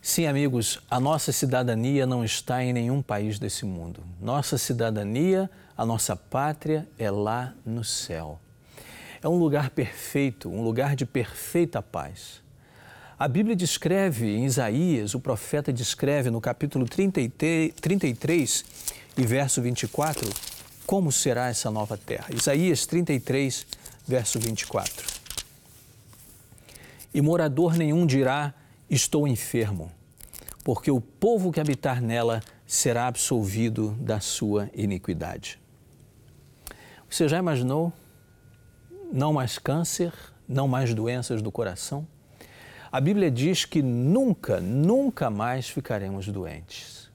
Sim, 0.00 0.26
amigos, 0.26 0.80
a 0.90 0.98
nossa 0.98 1.30
cidadania 1.30 2.06
não 2.06 2.24
está 2.24 2.64
em 2.64 2.72
nenhum 2.72 3.02
país 3.02 3.38
desse 3.38 3.66
mundo. 3.66 4.02
Nossa 4.20 4.56
cidadania, 4.56 5.50
a 5.80 5.86
nossa 5.86 6.14
pátria 6.14 6.86
é 6.98 7.10
lá 7.10 7.54
no 7.64 7.82
céu. 7.82 8.38
É 9.22 9.26
um 9.26 9.38
lugar 9.38 9.70
perfeito, 9.70 10.50
um 10.50 10.60
lugar 10.60 10.94
de 10.94 11.06
perfeita 11.06 11.80
paz. 11.80 12.42
A 13.18 13.26
Bíblia 13.26 13.56
descreve, 13.56 14.26
em 14.26 14.44
Isaías, 14.44 15.14
o 15.14 15.20
profeta 15.20 15.72
descreve 15.72 16.28
no 16.28 16.38
capítulo 16.38 16.84
33 16.86 18.64
e 19.16 19.22
verso 19.24 19.62
24, 19.62 20.28
como 20.84 21.10
será 21.10 21.48
essa 21.48 21.70
nova 21.70 21.96
terra. 21.96 22.26
Isaías 22.30 22.84
33, 22.84 23.66
verso 24.06 24.38
24. 24.38 25.06
E 27.14 27.22
morador 27.22 27.74
nenhum 27.74 28.04
dirá: 28.04 28.52
Estou 28.90 29.26
enfermo, 29.26 29.90
porque 30.62 30.90
o 30.90 31.00
povo 31.00 31.50
que 31.50 31.58
habitar 31.58 32.02
nela 32.02 32.42
será 32.66 33.06
absolvido 33.06 33.96
da 33.98 34.20
sua 34.20 34.68
iniquidade. 34.74 35.58
Você 37.10 37.28
já 37.28 37.38
imaginou? 37.38 37.92
Não 39.12 39.32
mais 39.32 39.58
câncer, 39.58 40.12
não 40.48 40.68
mais 40.68 40.94
doenças 40.94 41.42
do 41.42 41.50
coração? 41.50 42.06
A 42.92 43.00
Bíblia 43.00 43.28
diz 43.28 43.64
que 43.64 43.82
nunca, 43.82 44.60
nunca 44.60 45.28
mais 45.28 45.68
ficaremos 45.68 46.28
doentes. 46.28 47.10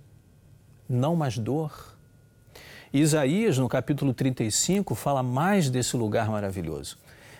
Não 0.87 1.15
mais 1.15 1.37
dor. 1.37 1.95
Isaías, 2.93 3.57
no 3.57 3.69
capítulo 3.69 4.13
35, 4.13 4.93
fala 4.95 5.23
mais 5.23 5.69
desse 5.69 5.95
lugar 5.95 6.29
maravilhoso. 6.29 6.97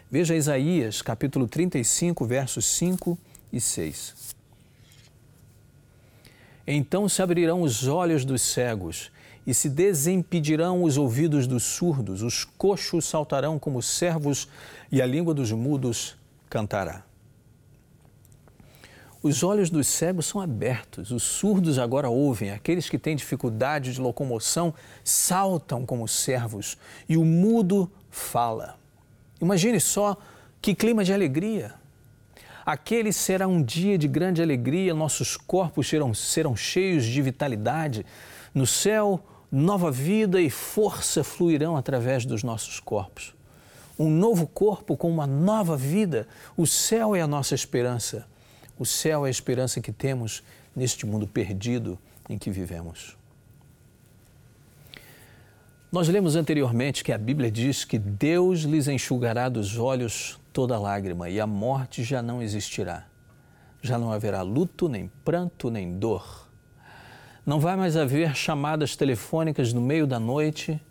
Veja 0.09 0.33
Isaías, 0.33 1.01
capítulo 1.01 1.49
35, 1.49 2.25
versos 2.25 2.65
5 2.67 3.17
e 3.51 3.59
6. 3.59 4.33
Então 6.65 7.09
se 7.09 7.21
abrirão 7.21 7.61
os 7.61 7.85
olhos 7.85 8.23
dos 8.23 8.41
cegos 8.41 9.11
e 9.45 9.53
se 9.53 9.69
desimpedirão 9.69 10.83
os 10.83 10.97
ouvidos 10.97 11.45
dos 11.45 11.63
surdos, 11.63 12.21
os 12.21 12.43
coxos 12.43 13.05
saltarão 13.05 13.59
como 13.59 13.81
servos 13.81 14.47
e 14.91 15.01
a 15.01 15.05
língua 15.05 15.33
dos 15.33 15.51
mudos 15.51 16.15
cantará. 16.49 17.03
Os 19.21 19.41
olhos 19.41 19.71
dos 19.71 19.87
cegos 19.87 20.27
são 20.27 20.39
abertos, 20.39 21.09
os 21.09 21.23
surdos 21.23 21.79
agora 21.79 22.09
ouvem, 22.09 22.51
aqueles 22.51 22.87
que 22.87 22.99
têm 22.99 23.15
dificuldade 23.15 23.93
de 23.93 23.99
locomoção 23.99 24.73
saltam 25.03 25.83
como 25.83 26.07
servos 26.07 26.77
e 27.09 27.17
o 27.17 27.25
mudo 27.25 27.91
fala. 28.11 28.77
Imagine 29.41 29.79
só 29.79 30.15
que 30.61 30.75
clima 30.75 31.03
de 31.03 31.11
alegria. 31.11 31.73
Aquele 32.65 33.11
será 33.11 33.47
um 33.47 33.61
dia 33.61 33.97
de 33.97 34.07
grande 34.07 34.41
alegria, 34.41 34.93
nossos 34.93 35.37
corpos 35.37 35.87
serão, 35.87 36.13
serão 36.13 36.55
cheios 36.55 37.05
de 37.05 37.21
vitalidade. 37.21 38.05
No 38.53 38.65
céu, 38.65 39.23
nova 39.55 39.89
vida 39.89 40.41
e 40.41 40.49
força 40.49 41.23
fluirão 41.23 41.77
através 41.77 42.25
dos 42.25 42.43
nossos 42.43 42.81
corpos. 42.81 43.33
Um 43.97 44.09
novo 44.09 44.45
corpo 44.45 44.97
com 44.97 45.09
uma 45.09 45.25
nova 45.25 45.77
vida. 45.77 46.27
O 46.57 46.67
céu 46.67 47.15
é 47.15 47.21
a 47.21 47.27
nossa 47.27 47.55
esperança. 47.55 48.27
O 48.77 48.85
céu 48.85 49.25
é 49.25 49.29
a 49.29 49.31
esperança 49.31 49.79
que 49.79 49.93
temos 49.93 50.43
neste 50.75 51.05
mundo 51.05 51.25
perdido 51.25 51.97
em 52.29 52.37
que 52.37 52.51
vivemos. 52.51 53.15
Nós 55.89 56.09
lemos 56.09 56.35
anteriormente 56.35 57.01
que 57.01 57.13
a 57.13 57.17
Bíblia 57.17 57.49
diz 57.49 57.85
que 57.85 57.97
Deus 57.97 58.63
lhes 58.63 58.89
enxugará 58.89 59.47
dos 59.47 59.77
olhos 59.77 60.37
toda 60.51 60.77
lágrima 60.77 61.29
e 61.29 61.39
a 61.39 61.47
morte 61.47 62.03
já 62.03 62.21
não 62.21 62.41
existirá. 62.41 63.05
Já 63.81 63.97
não 63.97 64.11
haverá 64.11 64.41
luto, 64.41 64.89
nem 64.89 65.09
pranto, 65.23 65.69
nem 65.71 65.97
dor. 65.97 66.44
Não 67.45 67.59
vai 67.59 67.75
mais 67.75 67.95
haver 67.95 68.35
chamadas 68.35 68.95
telefônicas 68.95 69.71
no 69.71 69.79
meio 69.79 70.07
da 70.07 70.19
noite 70.19 70.81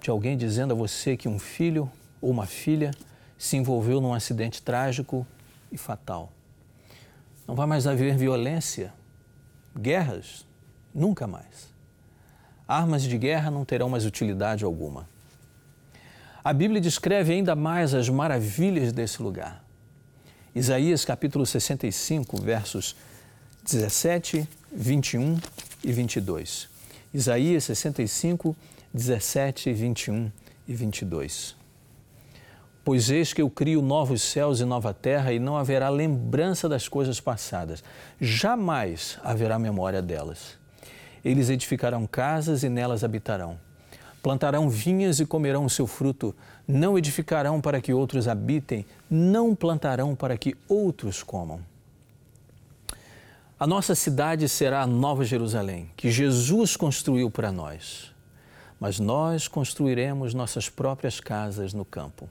de 0.00 0.08
alguém 0.08 0.38
dizendo 0.38 0.72
a 0.72 0.76
você 0.76 1.18
que 1.18 1.28
um 1.28 1.38
filho 1.38 1.90
ou 2.20 2.30
uma 2.30 2.46
filha 2.46 2.92
se 3.36 3.56
envolveu 3.56 4.00
num 4.00 4.14
acidente 4.14 4.62
trágico 4.62 5.26
e 5.70 5.76
fatal. 5.76 6.32
Não 7.46 7.54
vai 7.54 7.66
mais 7.66 7.86
haver 7.86 8.16
violência, 8.16 8.92
guerras, 9.78 10.46
nunca 10.94 11.26
mais. 11.26 11.68
Armas 12.66 13.02
de 13.02 13.18
guerra 13.18 13.50
não 13.50 13.66
terão 13.66 13.90
mais 13.90 14.06
utilidade 14.06 14.64
alguma. 14.64 15.08
A 16.42 16.54
Bíblia 16.54 16.80
descreve 16.80 17.34
ainda 17.34 17.54
mais 17.54 17.92
as 17.92 18.08
maravilhas 18.08 18.92
desse 18.92 19.22
lugar. 19.22 19.62
Isaías 20.54 21.04
capítulo 21.04 21.44
65, 21.44 22.40
versos 22.40 22.96
17, 23.62 24.48
21 24.72 25.38
e 25.82 25.92
22. 25.92 26.68
Isaías 27.12 27.64
65, 27.64 28.54
17, 28.92 29.72
21 29.72 30.30
e 30.66 30.74
22. 30.74 31.56
Pois 32.84 33.10
eis 33.10 33.32
que 33.32 33.42
eu 33.42 33.50
crio 33.50 33.82
novos 33.82 34.22
céus 34.22 34.60
e 34.60 34.64
nova 34.64 34.94
terra, 34.94 35.32
e 35.32 35.38
não 35.38 35.56
haverá 35.56 35.88
lembrança 35.88 36.68
das 36.68 36.88
coisas 36.88 37.20
passadas, 37.20 37.84
jamais 38.20 39.18
haverá 39.22 39.58
memória 39.58 40.00
delas. 40.00 40.56
Eles 41.24 41.50
edificarão 41.50 42.06
casas 42.06 42.62
e 42.62 42.68
nelas 42.68 43.04
habitarão. 43.04 43.58
Plantarão 44.22 44.68
vinhas 44.68 45.20
e 45.20 45.26
comerão 45.26 45.64
o 45.64 45.70
seu 45.70 45.86
fruto. 45.86 46.34
Não 46.66 46.98
edificarão 46.98 47.60
para 47.60 47.80
que 47.80 47.92
outros 47.92 48.26
habitem, 48.26 48.86
não 49.10 49.54
plantarão 49.54 50.14
para 50.14 50.36
que 50.36 50.56
outros 50.68 51.22
comam. 51.22 51.60
A 53.58 53.66
nossa 53.66 53.94
cidade 53.94 54.48
será 54.48 54.82
a 54.82 54.86
Nova 54.86 55.24
Jerusalém, 55.24 55.90
que 55.96 56.10
Jesus 56.10 56.76
construiu 56.76 57.30
para 57.30 57.50
nós. 57.50 58.12
Mas 58.78 59.00
nós 59.00 59.48
construiremos 59.48 60.32
nossas 60.32 60.68
próprias 60.68 61.18
casas 61.18 61.74
no 61.74 61.84
campo 61.84 62.28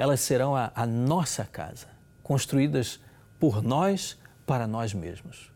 elas 0.00 0.20
serão 0.20 0.56
a, 0.56 0.72
a 0.74 0.86
nossa 0.86 1.44
casa, 1.44 1.86
construídas 2.22 2.98
por 3.38 3.62
nós 3.62 4.16
para 4.46 4.66
nós 4.66 4.94
mesmos. 4.94 5.52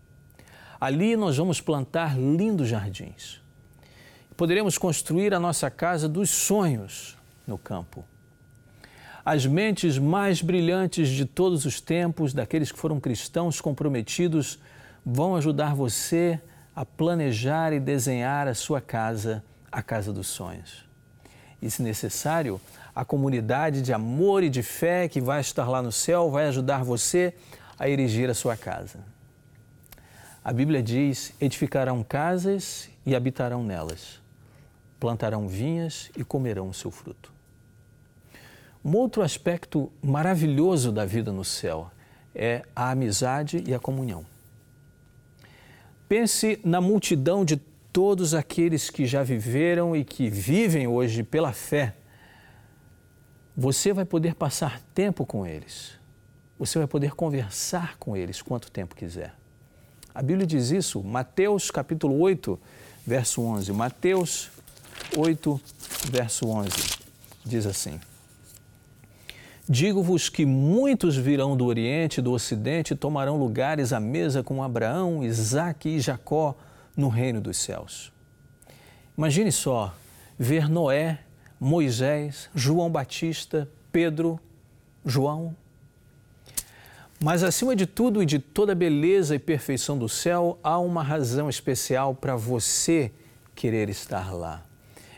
Ali 0.79 1.17
nós 1.17 1.39
vamos 1.39 1.63
plantar 1.63 2.19
lindos 2.19 2.69
jardins. 2.69 3.41
Poderemos 4.37 4.77
construir 4.77 5.33
a 5.33 5.41
nossa 5.41 5.71
casa 5.71 6.07
dos 6.07 6.29
sonhos 6.29 7.17
no 7.47 7.57
campo. 7.57 8.05
As 9.25 9.47
mentes 9.47 9.97
mais 9.97 10.43
brilhantes 10.43 11.09
de 11.09 11.25
todos 11.25 11.65
os 11.65 11.81
tempos, 11.81 12.35
daqueles 12.35 12.71
que 12.71 12.79
foram 12.79 13.01
cristãos 13.01 13.63
comprometidos, 13.63 14.59
vão 15.05 15.37
ajudar 15.37 15.75
você 15.75 16.41
a 16.75 16.85
planejar 16.85 17.73
e 17.73 17.79
desenhar 17.79 18.49
a 18.49 18.55
sua 18.55 18.81
casa, 18.81 19.45
a 19.71 19.83
casa 19.83 20.13
dos 20.13 20.27
sonhos. 20.27 20.85
E, 21.61 21.71
se 21.71 21.83
necessário, 21.83 22.61
a 22.95 23.05
comunidade 23.05 23.83
de 23.83 23.93
amor 23.93 24.43
e 24.43 24.49
de 24.49 24.63
fé 24.63 25.09
que 25.09 25.21
vai 25.21 25.41
estar 25.41 25.69
lá 25.69 25.83
no 25.83 25.93
céu 25.93 26.31
vai 26.31 26.47
ajudar 26.47 26.85
você 26.85 27.35
a 27.79 27.89
erigir 27.89 28.31
a 28.31 28.35
sua 28.35 28.57
casa. 28.57 29.01
A 30.45 30.53
Bíblia 30.53 30.83
diz: 30.83 31.33
edificarão 31.41 32.03
casas 32.03 32.89
e 33.07 33.15
habitarão 33.15 33.63
nelas, 33.63 34.21
plantarão 35.01 35.49
vinhas 35.49 36.11
e 36.17 36.25
comerão 36.25 36.69
o 36.69 36.75
seu 36.75 36.91
fruto. 36.91 37.33
Um 38.85 38.95
outro 38.97 39.23
aspecto 39.23 39.91
maravilhoso 40.03 40.93
da 40.93 41.07
vida 41.07 41.33
no 41.33 41.45
céu 41.45 41.91
é 42.35 42.63
a 42.77 42.91
amizade 42.91 43.65
e 43.67 43.73
a 43.73 43.79
comunhão. 43.79 44.34
Pense 46.09 46.61
na 46.65 46.81
multidão 46.81 47.45
de 47.45 47.57
todos 47.93 48.35
aqueles 48.35 48.91
que 48.91 49.07
já 49.07 49.23
viveram 49.23 49.95
e 49.95 50.05
que 50.05 50.29
vivem 50.29 50.87
hoje 50.87 51.23
pela 51.23 51.53
fé 51.53 51.95
você 53.57 53.93
vai 53.93 54.05
poder 54.05 54.35
passar 54.35 54.81
tempo 54.95 55.25
com 55.25 55.47
eles. 55.47 55.93
Você 56.59 56.79
vai 56.79 56.89
poder 56.89 57.15
conversar 57.15 57.97
com 57.99 58.17
eles 58.17 58.43
quanto 58.43 58.71
tempo 58.71 58.97
quiser. 58.97 59.35
A 60.15 60.23
Bíblia 60.23 60.47
diz 60.47 60.71
isso, 60.71 61.03
Mateus 61.03 61.71
capítulo 61.71 62.19
8, 62.19 62.59
verso 63.07 63.43
11. 63.43 63.73
Mateus 63.73 64.51
8, 65.17 65.61
verso 66.11 66.49
11. 66.49 66.71
Diz 67.45 67.67
assim: 67.67 68.01
Digo-vos 69.69 70.29
que 70.29 70.45
muitos 70.45 71.17
virão 71.17 71.57
do 71.57 71.65
Oriente 71.65 72.19
e 72.19 72.23
do 72.23 72.33
Ocidente 72.33 72.93
e 72.93 72.97
tomarão 72.97 73.39
lugares 73.39 73.95
à 73.95 74.01
mesa 74.01 74.43
com 74.43 74.63
Abraão, 74.63 75.25
Isaque 75.25 75.89
e 75.89 76.01
Jacó 76.01 76.55
no 76.95 77.09
reino 77.09 77.41
dos 77.41 77.57
céus. 77.57 78.13
Imagine 79.17 79.51
só 79.51 79.95
ver 80.39 80.69
Noé 80.69 81.21
Moisés, 81.59 82.51
João 82.55 82.91
Batista, 82.91 83.67
Pedro, 83.91 84.39
João. 85.03 85.57
Mas 87.19 87.43
acima 87.43 87.75
de 87.75 87.87
tudo 87.87 88.23
e 88.23 88.27
de 88.27 88.39
toda 88.39 88.73
a 88.73 88.75
beleza 88.75 89.35
e 89.35 89.39
perfeição 89.39 89.97
do 89.97 90.11
céu, 90.11 90.59
há 90.63 90.79
uma 90.79 91.03
razão 91.03 91.49
especial 91.49 92.15
para 92.15 92.37
você 92.37 93.11
querer 93.55 93.89
estar 93.89 94.35
lá. 94.35 94.63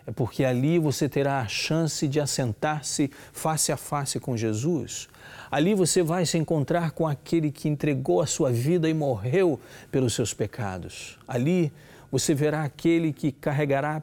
É 0.06 0.12
porque 0.12 0.44
ali 0.44 0.78
você 0.78 1.08
terá 1.08 1.40
a 1.40 1.48
chance 1.48 2.06
de 2.06 2.20
assentar-se 2.20 3.10
face 3.32 3.72
a 3.72 3.76
face 3.76 4.20
com 4.20 4.36
Jesus. 4.36 5.08
Ali 5.50 5.74
você 5.74 6.00
vai 6.02 6.24
se 6.24 6.38
encontrar 6.38 6.92
com 6.92 7.06
aquele 7.08 7.50
que 7.50 7.68
entregou 7.68 8.20
a 8.20 8.26
sua 8.26 8.52
vida 8.52 8.88
e 8.88 8.94
morreu 8.94 9.58
pelos 9.90 10.14
seus 10.14 10.32
pecados. 10.32 11.18
Ali 11.26 11.72
você 12.10 12.34
verá 12.34 12.62
aquele 12.62 13.12
que 13.12 13.32
carregará 13.32 14.00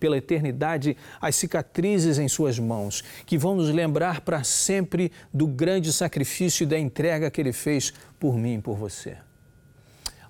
pela 0.00 0.16
eternidade 0.16 0.96
as 1.20 1.36
cicatrizes 1.36 2.18
em 2.18 2.26
suas 2.26 2.58
mãos, 2.58 3.04
que 3.24 3.38
vão 3.38 3.54
nos 3.54 3.70
lembrar 3.70 4.22
para 4.22 4.42
sempre 4.42 5.12
do 5.32 5.46
grande 5.46 5.92
sacrifício 5.92 6.64
e 6.64 6.66
da 6.66 6.78
entrega 6.78 7.30
que 7.30 7.40
ele 7.40 7.52
fez 7.52 7.92
por 8.18 8.36
mim 8.36 8.54
e 8.54 8.60
por 8.60 8.76
você. 8.76 9.16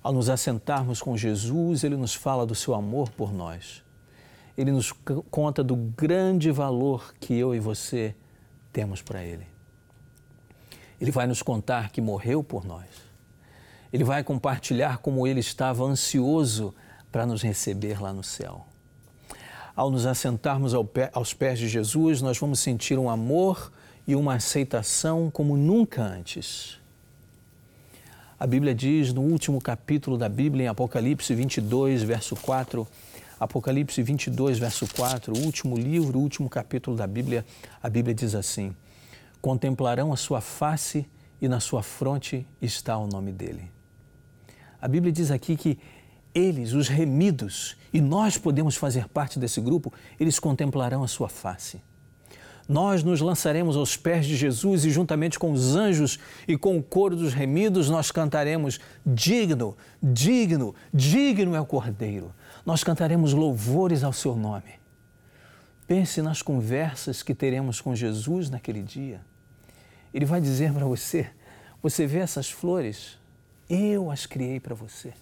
Ao 0.03 0.13
nos 0.13 0.29
assentarmos 0.29 1.01
com 1.01 1.17
Jesus, 1.17 1.83
ele 1.83 1.97
nos 1.97 2.13
fala 2.13 2.45
do 2.45 2.53
seu 2.53 2.75
amor 2.75 3.09
por 3.09 3.33
nós. 3.33 3.86
Ele 4.57 4.71
nos 4.71 4.91
conta 5.29 5.63
do 5.63 5.75
grande 5.75 6.49
valor 6.49 7.13
que 7.19 7.33
eu 7.37 7.53
e 7.53 7.59
você 7.59 8.15
temos 8.73 9.01
para 9.01 9.23
ele. 9.23 9.45
Ele 10.99 11.11
vai 11.11 11.27
nos 11.27 11.41
contar 11.43 11.91
que 11.91 12.01
morreu 12.01 12.43
por 12.43 12.65
nós. 12.65 12.87
Ele 13.93 14.03
vai 14.03 14.23
compartilhar 14.23 14.97
como 14.97 15.27
ele 15.27 15.39
estava 15.39 15.83
ansioso 15.83 16.73
para 17.11 17.25
nos 17.25 17.41
receber 17.41 18.01
lá 18.01 18.11
no 18.11 18.23
céu. 18.23 18.65
Ao 19.75 19.91
nos 19.91 20.07
assentarmos 20.07 20.73
ao 20.73 20.83
pé, 20.83 21.11
aos 21.13 21.33
pés 21.33 21.59
de 21.59 21.69
Jesus, 21.69 22.21
nós 22.21 22.37
vamos 22.39 22.59
sentir 22.59 22.97
um 22.97 23.09
amor 23.09 23.71
e 24.07 24.15
uma 24.15 24.35
aceitação 24.35 25.29
como 25.29 25.55
nunca 25.55 26.01
antes. 26.01 26.79
A 28.39 28.45
Bíblia 28.45 28.73
diz 28.73 29.13
no 29.13 29.21
último 29.21 29.61
capítulo 29.61 30.17
da 30.17 30.29
Bíblia, 30.29 30.65
em 30.65 30.67
Apocalipse 30.67 31.33
22, 31.33 32.03
verso 32.03 32.35
4, 32.35 32.87
Apocalipse 33.39 34.01
22, 34.01 34.57
verso 34.57 34.87
4, 34.95 35.33
o 35.33 35.45
último 35.45 35.77
livro, 35.77 36.17
o 36.17 36.21
último 36.21 36.49
capítulo 36.49 36.97
da 36.97 37.05
Bíblia, 37.05 37.45
a 37.81 37.89
Bíblia 37.89 38.15
diz 38.15 38.33
assim: 38.33 38.75
Contemplarão 39.41 40.11
a 40.11 40.17
sua 40.17 40.41
face 40.41 41.07
e 41.39 41.47
na 41.47 41.59
sua 41.59 41.83
fronte 41.83 42.47
está 42.59 42.97
o 42.97 43.05
nome 43.05 43.31
dele. 43.31 43.71
A 44.81 44.87
Bíblia 44.87 45.11
diz 45.11 45.29
aqui 45.29 45.55
que 45.55 45.77
eles, 46.33 46.73
os 46.73 46.87
remidos, 46.87 47.77
e 47.93 48.01
nós 48.01 48.37
podemos 48.37 48.75
fazer 48.75 49.07
parte 49.07 49.39
desse 49.39 49.61
grupo, 49.61 49.93
eles 50.19 50.39
contemplarão 50.39 51.03
a 51.03 51.07
sua 51.07 51.29
face. 51.29 51.81
Nós 52.67 53.01
nos 53.01 53.21
lançaremos 53.21 53.77
aos 53.77 53.95
pés 53.95 54.25
de 54.25 54.35
Jesus 54.35 54.83
e, 54.83 54.89
juntamente 54.89 55.39
com 55.39 55.51
os 55.53 55.75
anjos 55.75 56.19
e 56.45 56.57
com 56.57 56.77
o 56.77 56.83
coro 56.83 57.15
dos 57.15 57.33
remidos, 57.33 57.89
nós 57.89 58.11
cantaremos: 58.11 58.79
Digno, 59.05 59.77
digno, 60.03 60.75
digno 60.93 61.55
é 61.55 61.61
o 61.61 61.65
Cordeiro. 61.65 62.33
Nós 62.67 62.83
cantaremos 62.83 63.31
louvores 63.31 64.03
ao 64.03 64.11
seu 64.11 64.35
nome. 64.35 64.73
Pense 65.87 66.21
nas 66.21 66.41
conversas 66.41 67.23
que 67.23 67.33
teremos 67.33 67.79
com 67.79 67.95
Jesus 67.95 68.49
naquele 68.49 68.83
dia. 68.83 69.21
Ele 70.13 70.25
vai 70.25 70.41
dizer 70.41 70.73
para 70.73 70.83
você: 70.83 71.29
Você 71.81 72.05
vê 72.05 72.17
essas 72.17 72.51
flores? 72.51 73.17
Eu 73.69 74.11
as 74.11 74.25
criei 74.25 74.59
para 74.59 74.75
você. 74.75 75.13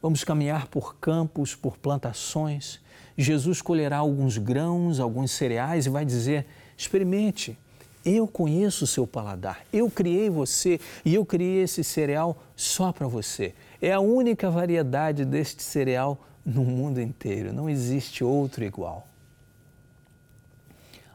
Vamos 0.00 0.22
caminhar 0.22 0.68
por 0.68 0.94
campos, 0.94 1.56
por 1.56 1.76
plantações. 1.76 2.78
Jesus 3.18 3.60
colherá 3.60 3.96
alguns 3.96 4.38
grãos, 4.38 5.00
alguns 5.00 5.32
cereais 5.32 5.86
e 5.86 5.90
vai 5.90 6.04
dizer: 6.04 6.46
experimente. 6.78 7.58
Eu 8.04 8.26
conheço 8.26 8.84
o 8.84 8.86
seu 8.86 9.06
paladar. 9.06 9.64
Eu 9.72 9.88
criei 9.88 10.28
você 10.28 10.80
e 11.04 11.14
eu 11.14 11.24
criei 11.24 11.62
esse 11.62 11.84
cereal 11.84 12.40
só 12.56 12.92
para 12.92 13.06
você. 13.06 13.54
É 13.82 13.92
a 13.92 13.98
única 13.98 14.48
variedade 14.48 15.24
deste 15.24 15.60
cereal 15.60 16.24
no 16.46 16.64
mundo 16.64 17.00
inteiro. 17.00 17.52
Não 17.52 17.68
existe 17.68 18.22
outro 18.22 18.62
igual. 18.62 19.08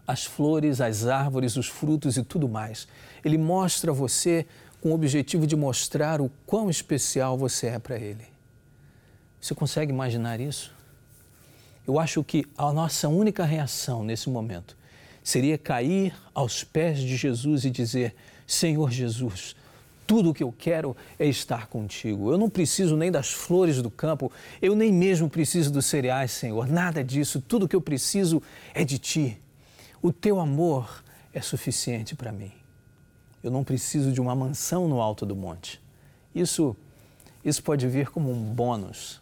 As 0.06 0.26
flores, 0.26 0.82
as 0.82 1.06
árvores, 1.06 1.56
os 1.56 1.68
frutos 1.68 2.18
e 2.18 2.24
tudo 2.24 2.50
mais. 2.50 2.86
Ele 3.24 3.38
mostra 3.38 3.92
a 3.92 3.94
você 3.94 4.46
com 4.82 4.90
o 4.90 4.94
objetivo 4.94 5.48
de 5.48 5.56
mostrar 5.56 6.20
o 6.20 6.30
quão 6.46 6.70
especial 6.70 7.38
você 7.38 7.68
é 7.68 7.80
para 7.80 7.98
ele. 7.98 8.26
Você 9.40 9.56
consegue 9.56 9.94
imaginar 9.94 10.42
isso? 10.42 10.76
Eu 11.88 11.98
acho 11.98 12.22
que 12.22 12.46
a 12.58 12.74
nossa 12.74 13.08
única 13.08 13.46
reação 13.46 14.04
nesse 14.04 14.30
momento 14.30 14.78
seria 15.24 15.58
cair 15.58 16.14
aos 16.34 16.66
pés 16.66 17.00
de 17.00 17.16
Jesus 17.16 17.64
e 17.64 17.70
dizer: 17.70 18.14
Senhor 18.46 18.92
Jesus, 18.92 19.56
tudo 20.08 20.30
o 20.30 20.34
que 20.34 20.44
eu 20.44 20.54
quero 20.58 20.96
é 21.20 21.28
estar 21.28 21.68
contigo. 21.68 22.32
Eu 22.32 22.38
não 22.38 22.50
preciso 22.50 22.96
nem 22.96 23.12
das 23.12 23.32
flores 23.32 23.82
do 23.82 23.92
campo, 23.92 24.32
eu 24.62 24.76
nem 24.76 24.92
mesmo 24.92 25.30
preciso 25.30 25.72
dos 25.72 25.86
cereais, 25.86 26.32
Senhor, 26.32 26.68
nada 26.68 27.04
disso. 27.04 27.40
Tudo 27.40 27.66
o 27.66 27.68
que 27.68 27.76
eu 27.76 27.82
preciso 27.82 28.42
é 28.74 28.84
de 28.84 28.98
ti. 28.98 29.38
O 30.02 30.12
teu 30.12 30.40
amor 30.40 31.04
é 31.34 31.42
suficiente 31.42 32.16
para 32.16 32.32
mim. 32.32 32.52
Eu 33.44 33.52
não 33.52 33.64
preciso 33.64 34.12
de 34.12 34.20
uma 34.22 34.34
mansão 34.34 34.88
no 34.88 35.02
alto 35.02 35.26
do 35.26 35.36
monte. 35.36 35.80
Isso, 36.34 36.76
isso 37.44 37.62
pode 37.62 37.86
vir 37.88 38.10
como 38.10 38.32
um 38.32 38.54
bônus 38.54 39.22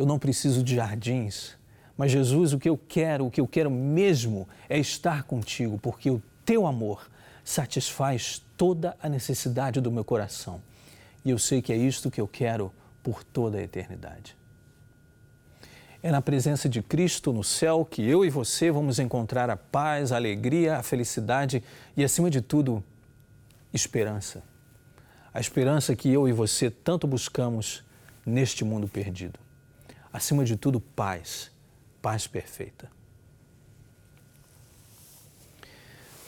eu 0.00 0.06
não 0.06 0.18
preciso 0.18 0.62
de 0.62 0.76
jardins, 0.76 1.58
mas 1.94 2.10
Jesus, 2.10 2.54
o 2.54 2.58
que 2.58 2.70
eu 2.70 2.80
quero, 2.88 3.26
o 3.26 3.30
que 3.30 3.38
eu 3.38 3.46
quero 3.46 3.70
mesmo 3.70 4.48
é 4.66 4.78
estar 4.78 5.24
contigo, 5.24 5.78
porque 5.78 6.10
o 6.10 6.22
teu 6.42 6.66
amor 6.66 7.06
satisfaz 7.44 8.42
toda 8.60 8.94
a 9.02 9.08
necessidade 9.08 9.80
do 9.80 9.90
meu 9.90 10.04
coração. 10.04 10.60
E 11.24 11.30
eu 11.30 11.38
sei 11.38 11.62
que 11.62 11.72
é 11.72 11.76
isto 11.76 12.10
que 12.10 12.20
eu 12.20 12.28
quero 12.28 12.70
por 13.02 13.24
toda 13.24 13.56
a 13.56 13.62
eternidade. 13.62 14.36
É 16.02 16.10
na 16.10 16.20
presença 16.20 16.68
de 16.68 16.82
Cristo 16.82 17.32
no 17.32 17.42
céu 17.42 17.86
que 17.88 18.06
eu 18.06 18.22
e 18.22 18.28
você 18.28 18.70
vamos 18.70 18.98
encontrar 18.98 19.48
a 19.48 19.56
paz, 19.56 20.12
a 20.12 20.16
alegria, 20.16 20.76
a 20.76 20.82
felicidade 20.82 21.64
e, 21.96 22.04
acima 22.04 22.28
de 22.28 22.42
tudo, 22.42 22.84
esperança. 23.72 24.42
A 25.32 25.40
esperança 25.40 25.96
que 25.96 26.10
eu 26.10 26.28
e 26.28 26.32
você 26.32 26.70
tanto 26.70 27.06
buscamos 27.06 27.82
neste 28.26 28.62
mundo 28.62 28.86
perdido 28.86 29.40
acima 30.12 30.44
de 30.44 30.56
tudo, 30.56 30.80
paz, 30.80 31.50
paz 32.02 32.26
perfeita. 32.26 32.90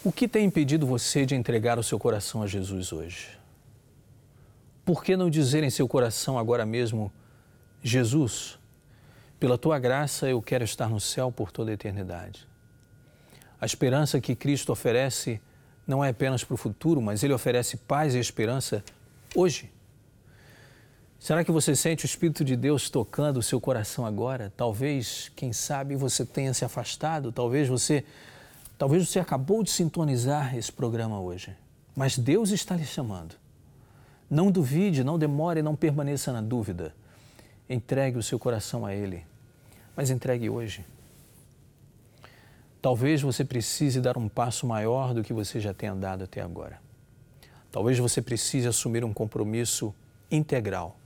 O 0.04 0.10
que 0.10 0.26
tem 0.26 0.46
impedido 0.46 0.84
você 0.84 1.24
de 1.24 1.36
entregar 1.36 1.78
o 1.78 1.82
seu 1.82 1.96
coração 1.96 2.42
a 2.42 2.46
Jesus 2.48 2.92
hoje? 2.92 3.38
Por 4.84 5.04
que 5.04 5.16
não 5.16 5.30
dizer 5.30 5.62
em 5.62 5.70
seu 5.70 5.86
coração 5.86 6.36
agora 6.36 6.66
mesmo, 6.66 7.12
Jesus, 7.80 8.58
pela 9.38 9.56
tua 9.56 9.78
graça 9.78 10.28
eu 10.28 10.42
quero 10.42 10.64
estar 10.64 10.88
no 10.88 10.98
céu 10.98 11.30
por 11.30 11.52
toda 11.52 11.70
a 11.70 11.74
eternidade? 11.74 12.48
A 13.60 13.64
esperança 13.64 14.20
que 14.20 14.34
Cristo 14.34 14.72
oferece 14.72 15.40
não 15.86 16.04
é 16.04 16.08
apenas 16.08 16.42
para 16.42 16.54
o 16.54 16.56
futuro, 16.56 17.00
mas 17.00 17.22
Ele 17.22 17.32
oferece 17.32 17.76
paz 17.76 18.16
e 18.16 18.18
esperança 18.18 18.82
hoje. 19.36 19.70
Será 21.16 21.44
que 21.44 21.52
você 21.52 21.76
sente 21.76 22.04
o 22.04 22.06
Espírito 22.06 22.44
de 22.44 22.56
Deus 22.56 22.90
tocando 22.90 23.36
o 23.36 23.42
seu 23.42 23.60
coração 23.60 24.04
agora? 24.04 24.52
Talvez, 24.56 25.30
quem 25.36 25.52
sabe, 25.52 25.94
você 25.94 26.26
tenha 26.26 26.52
se 26.52 26.64
afastado, 26.64 27.30
talvez 27.30 27.68
você, 27.68 28.04
talvez 28.82 29.08
você 29.08 29.20
acabou 29.20 29.62
de 29.62 29.70
sintonizar 29.70 30.56
esse 30.56 30.72
programa 30.72 31.20
hoje. 31.20 31.56
Mas 31.94 32.18
Deus 32.18 32.50
está 32.50 32.74
lhe 32.74 32.84
chamando. 32.84 33.36
Não 34.28 34.50
duvide, 34.50 35.04
não 35.04 35.16
demore, 35.16 35.62
não 35.62 35.76
permaneça 35.76 36.32
na 36.32 36.40
dúvida. 36.40 36.92
Entregue 37.70 38.18
o 38.18 38.22
seu 38.24 38.40
coração 38.40 38.84
a 38.84 38.92
Ele, 38.92 39.24
mas 39.96 40.10
entregue 40.10 40.50
hoje. 40.50 40.84
Talvez 42.80 43.22
você 43.22 43.44
precise 43.44 44.00
dar 44.00 44.18
um 44.18 44.28
passo 44.28 44.66
maior 44.66 45.14
do 45.14 45.22
que 45.22 45.32
você 45.32 45.60
já 45.60 45.72
tem 45.72 45.88
andado 45.88 46.24
até 46.24 46.40
agora. 46.40 46.82
Talvez 47.70 48.00
você 48.00 48.20
precise 48.20 48.66
assumir 48.66 49.04
um 49.04 49.12
compromisso 49.12 49.94
integral 50.28 50.96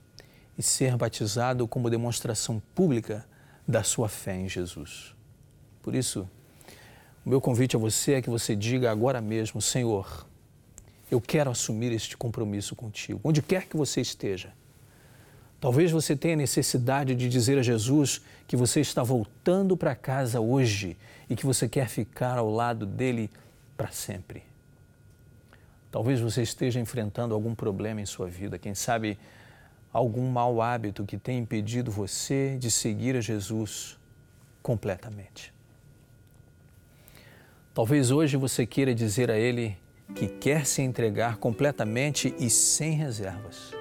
e 0.57 0.63
ser 0.63 0.97
batizado 0.97 1.67
como 1.67 1.91
demonstração 1.91 2.59
pública 2.73 3.23
da 3.67 3.83
sua 3.83 4.09
fé 4.09 4.35
em 4.35 4.49
Jesus. 4.49 5.13
Por 5.83 5.93
isso, 5.93 6.27
o 7.27 7.29
meu 7.29 7.41
convite 7.41 7.75
a 7.75 7.79
você 7.79 8.13
é 8.13 8.21
que 8.21 8.29
você 8.29 8.55
diga 8.55 8.89
agora 8.89 9.19
mesmo: 9.19 9.61
Senhor, 9.61 10.25
eu 11.11 11.19
quero 11.19 11.51
assumir 11.51 11.91
este 11.91 12.15
compromisso 12.15 12.73
contigo, 12.73 13.19
onde 13.21 13.41
quer 13.41 13.67
que 13.67 13.75
você 13.75 13.99
esteja. 13.99 14.53
Talvez 15.59 15.91
você 15.91 16.15
tenha 16.15 16.37
necessidade 16.37 17.13
de 17.15 17.27
dizer 17.27 17.57
a 17.57 17.61
Jesus 17.61 18.21
que 18.47 18.55
você 18.55 18.79
está 18.79 19.03
voltando 19.03 19.75
para 19.75 19.93
casa 19.93 20.39
hoje 20.39 20.95
e 21.29 21.35
que 21.35 21.45
você 21.45 21.67
quer 21.67 21.89
ficar 21.89 22.37
ao 22.37 22.49
lado 22.49 22.85
dele 22.85 23.29
para 23.75 23.91
sempre. 23.91 24.43
Talvez 25.91 26.21
você 26.21 26.43
esteja 26.43 26.79
enfrentando 26.79 27.33
algum 27.33 27.53
problema 27.53 27.99
em 27.99 28.05
sua 28.05 28.29
vida, 28.29 28.57
quem 28.57 28.73
sabe 28.73 29.19
algum 29.91 30.31
mau 30.31 30.61
hábito 30.61 31.03
que 31.03 31.17
tem 31.17 31.39
impedido 31.39 31.91
você 31.91 32.55
de 32.57 32.71
seguir 32.71 33.17
a 33.17 33.21
Jesus 33.21 33.97
completamente. 34.63 35.56
Talvez 37.77 38.09
hoje 38.09 38.35
você 38.37 38.65
queira 38.65 38.95
dizer 38.95 39.29
a 39.29 39.37
Ele 39.37 39.77
que 40.15 40.27
quer 40.27 40.65
se 40.65 40.81
entregar 40.81 41.37
completamente 41.37 42.33
e 42.39 42.49
sem 42.49 42.93
reservas. 42.93 43.71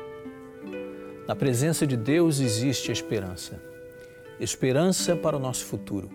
Na 1.26 1.34
presença 1.34 1.86
de 1.86 1.96
Deus 1.96 2.38
existe 2.38 2.92
esperança. 2.92 3.58
Esperança 4.38 5.16
para 5.16 5.34
o 5.34 5.40
nosso 5.40 5.64
futuro. 5.64 6.10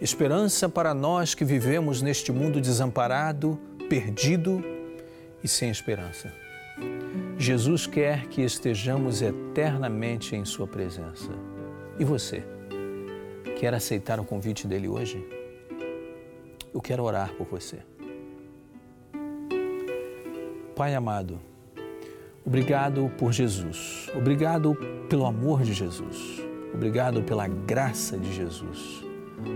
Esperança 0.00 0.68
para 0.68 0.94
nós 0.94 1.34
que 1.34 1.44
vivemos 1.44 2.02
neste 2.02 2.30
mundo 2.30 2.60
desamparado, 2.60 3.58
perdido 3.88 4.62
e 5.42 5.48
sem 5.48 5.70
esperança. 5.70 6.32
Jesus 7.36 7.84
quer 7.88 8.28
que 8.28 8.42
estejamos 8.42 9.22
eternamente 9.22 10.36
em 10.36 10.44
Sua 10.44 10.68
presença. 10.68 11.32
E 11.98 12.04
você? 12.04 12.44
Quer 13.58 13.74
aceitar 13.74 14.20
o 14.20 14.24
convite 14.24 14.68
dele 14.68 14.86
hoje? 14.86 15.35
Eu 16.76 16.82
quero 16.82 17.04
orar 17.04 17.32
por 17.32 17.46
você. 17.46 17.78
Pai 20.76 20.94
amado, 20.94 21.40
obrigado 22.44 23.10
por 23.16 23.32
Jesus, 23.32 24.10
obrigado 24.14 24.76
pelo 25.08 25.24
amor 25.24 25.62
de 25.62 25.72
Jesus, 25.72 26.38
obrigado 26.74 27.22
pela 27.22 27.48
graça 27.48 28.18
de 28.18 28.30
Jesus, 28.30 29.02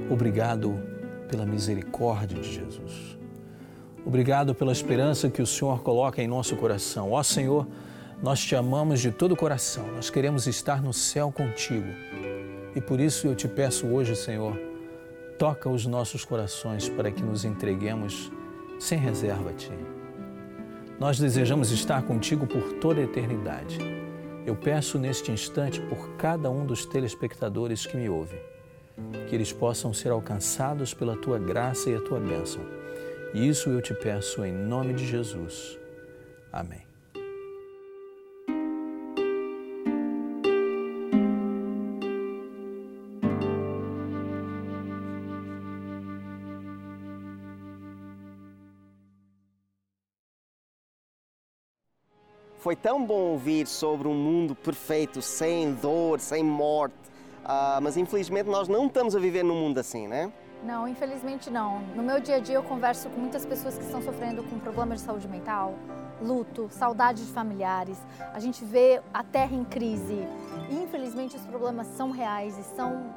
obrigado 0.09 0.81
pela 1.29 1.45
misericórdia 1.45 2.41
de 2.41 2.55
Jesus. 2.55 3.19
Obrigado 4.07 4.55
pela 4.55 4.73
esperança 4.73 5.29
que 5.29 5.43
o 5.43 5.47
Senhor 5.47 5.83
coloca 5.83 6.23
em 6.23 6.27
nosso 6.27 6.57
coração. 6.57 7.13
Ó 7.13 7.23
Senhor, 7.23 7.67
nós 8.23 8.41
te 8.41 8.57
amamos 8.57 8.99
de 8.99 9.11
todo 9.11 9.33
o 9.33 9.37
coração, 9.37 9.87
nós 9.89 10.09
queremos 10.09 10.47
estar 10.47 10.83
no 10.83 10.95
céu 10.95 11.31
contigo. 11.31 11.89
E 12.75 12.81
por 12.81 12.99
isso 12.99 13.27
eu 13.27 13.35
te 13.35 13.47
peço 13.47 13.87
hoje, 13.89 14.17
Senhor, 14.17 14.70
toca 15.40 15.68
os 15.68 15.85
nossos 15.85 16.24
corações 16.24 16.88
para 16.88 17.11
que 17.11 17.24
nos 17.24 17.44
entreguemos 17.44 18.31
sem 18.79 18.96
reserva 18.96 19.50
a 19.50 19.53
Ti. 19.53 19.72
Nós 21.00 21.18
desejamos 21.18 21.72
estar 21.72 22.03
contigo 22.03 22.46
por 22.46 22.74
toda 22.74 23.00
a 23.00 23.05
eternidade. 23.05 23.79
Eu 24.46 24.55
peço 24.55 24.98
neste 24.98 25.33
instante 25.33 25.81
por 25.81 26.11
cada 26.16 26.48
um 26.48 26.64
dos 26.64 26.87
telespectadores 26.87 27.87
que 27.87 27.96
me 27.96 28.09
ouvem, 28.09 28.38
que 29.29 29.35
eles 29.35 29.53
possam 29.53 29.92
ser 29.92 30.11
alcançados 30.11 30.94
pela 30.94 31.16
Tua 31.16 31.38
graça 31.38 31.90
e 31.90 31.96
a 31.96 32.00
Tua 32.00 32.20
bênção 32.20 32.62
isso 33.33 33.70
eu 33.70 33.81
te 33.81 33.94
peço 33.94 34.44
em 34.44 34.53
nome 34.53 34.92
de 34.92 35.07
Jesus. 35.07 35.79
Amém. 36.53 36.89
Foi 52.61 52.77
tão 52.77 53.03
bom 53.07 53.31
ouvir 53.33 53.66
sobre 53.66 54.07
um 54.07 54.14
mundo 54.14 54.55
perfeito, 54.55 55.23
sem 55.23 55.73
dor, 55.73 56.20
sem 56.20 56.44
morte. 56.44 56.94
Uh, 57.42 57.81
mas 57.81 57.96
infelizmente 57.96 58.51
nós 58.51 58.68
não 58.68 58.87
estamos 58.87 59.16
a 59.16 59.18
viver 59.18 59.42
num 59.42 59.55
mundo 59.55 59.79
assim, 59.79 60.07
né? 60.07 60.31
Não, 60.62 60.87
infelizmente 60.87 61.49
não. 61.49 61.81
No 61.96 62.03
meu 62.03 62.20
dia 62.20 62.37
a 62.37 62.38
dia 62.38 62.57
eu 62.57 62.62
converso 62.62 63.09
com 63.09 63.18
muitas 63.18 63.46
pessoas 63.46 63.79
que 63.79 63.85
estão 63.85 64.03
sofrendo 64.03 64.42
com 64.42 64.59
problemas 64.59 65.01
de 65.01 65.07
saúde 65.07 65.27
mental, 65.27 65.75
luto, 66.20 66.68
saudade 66.70 67.25
de 67.25 67.33
familiares. 67.33 67.96
A 68.35 68.38
gente 68.38 68.62
vê 68.62 69.01
a 69.14 69.25
terra 69.25 69.57
em 69.57 69.64
crise. 69.64 70.18
Infelizmente 70.70 71.37
os 71.37 71.46
problemas 71.46 71.87
são 71.87 72.11
reais 72.11 72.59
e 72.59 72.77
são 72.77 73.14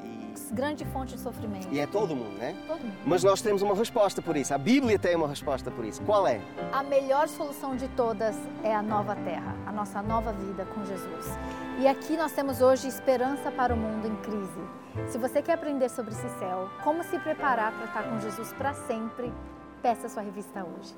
grande 0.52 0.86
fonte 0.86 1.16
de 1.16 1.22
sofrimento. 1.22 1.68
E 1.72 1.80
é 1.80 1.88
todo 1.88 2.16
mundo, 2.16 2.38
né? 2.38 2.56
Todo 2.68 2.82
mundo. 2.82 2.94
Mas 3.06 3.24
nós 3.24 3.42
temos 3.42 3.62
uma 3.62 3.76
resposta 3.76 4.22
por 4.22 4.36
isso. 4.36 4.54
A 4.54 4.58
Bíblia 4.58 5.00
tem 5.00 5.16
uma 5.16 5.28
resposta 5.28 5.72
por 5.72 5.86
isso. 5.86 6.02
Qual 6.04 6.28
é? 6.28 6.42
A 6.72 6.84
melhor 6.84 7.28
solução 7.28 7.76
de 7.76 7.88
todas 7.90 8.36
é 8.64 8.74
a 8.74 8.82
nova 8.82 9.16
terra, 9.16 9.56
a 9.66 9.72
nossa 9.72 10.02
nova 10.02 10.32
vida 10.34 10.66
com 10.66 10.86
Jesus. 10.86 11.38
E 11.80 11.88
aqui 11.88 12.16
nós 12.16 12.32
temos 12.32 12.62
hoje 12.62 12.88
esperança 12.88 13.52
para 13.52 13.74
o 13.74 13.78
mundo 13.78 14.08
em 14.08 14.16
crise. 14.18 14.62
Se 15.08 15.18
você 15.18 15.42
quer 15.42 15.54
aprender 15.54 15.90
sobre 15.90 16.14
esse 16.14 16.30
céu, 16.38 16.70
como 16.84 17.04
se 17.04 17.18
preparar 17.20 17.74
para 17.74 17.86
estar 17.86 18.04
com 18.04 18.20
Jesus 18.20 18.54
para 18.54 18.74
sempre, 18.74 19.34
peça 19.82 20.08
sua 20.08 20.22
revista 20.22 20.64
hoje. 20.64 20.94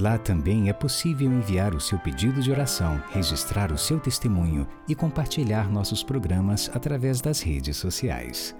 Lá 0.00 0.18
também 0.18 0.68
é 0.68 0.72
possível 0.72 1.32
enviar 1.32 1.74
o 1.74 1.80
seu 1.80 1.98
pedido 1.98 2.40
de 2.40 2.52
oração, 2.52 3.02
registrar 3.10 3.72
o 3.72 3.78
seu 3.78 3.98
testemunho 3.98 4.64
e 4.86 4.94
compartilhar 4.94 5.68
nossos 5.68 6.04
programas 6.04 6.70
através 6.72 7.20
das 7.20 7.40
redes 7.40 7.76
sociais. 7.76 8.54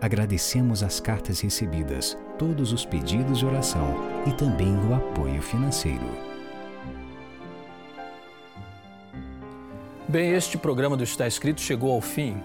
Agradecemos 0.00 0.82
as 0.82 1.00
cartas 1.00 1.40
recebidas, 1.40 2.16
todos 2.38 2.72
os 2.72 2.86
pedidos 2.86 3.40
de 3.40 3.44
oração 3.44 3.94
e 4.26 4.32
também 4.32 4.74
o 4.74 4.94
apoio 4.94 5.42
financeiro. 5.42 6.33
Bem, 10.06 10.32
este 10.32 10.58
programa 10.58 10.98
do 10.98 11.02
Está 11.02 11.26
Escrito 11.26 11.62
chegou 11.62 11.90
ao 11.90 12.00
fim. 12.00 12.36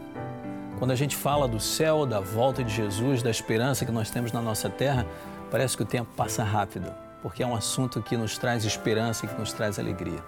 Quando 0.78 0.92
a 0.92 0.96
gente 0.96 1.14
fala 1.14 1.46
do 1.46 1.60
céu, 1.60 2.06
da 2.06 2.22
volta 2.22 2.64
de 2.64 2.74
Jesus, 2.74 3.22
da 3.22 3.30
esperança 3.30 3.86
que 3.86 3.92
nós 3.92 4.10
temos 4.10 4.32
na 4.32 4.42
nossa 4.42 4.70
terra, 4.70 5.06
parece 5.52 5.76
que 5.76 5.84
o 5.84 5.86
tempo 5.86 6.10
passa 6.16 6.42
rápido, 6.42 6.90
porque 7.22 7.44
é 7.44 7.46
um 7.46 7.54
assunto 7.54 8.02
que 8.02 8.16
nos 8.16 8.38
traz 8.38 8.64
esperança 8.64 9.26
e 9.26 9.28
que 9.28 9.38
nos 9.38 9.52
traz 9.52 9.78
alegria. 9.78 10.24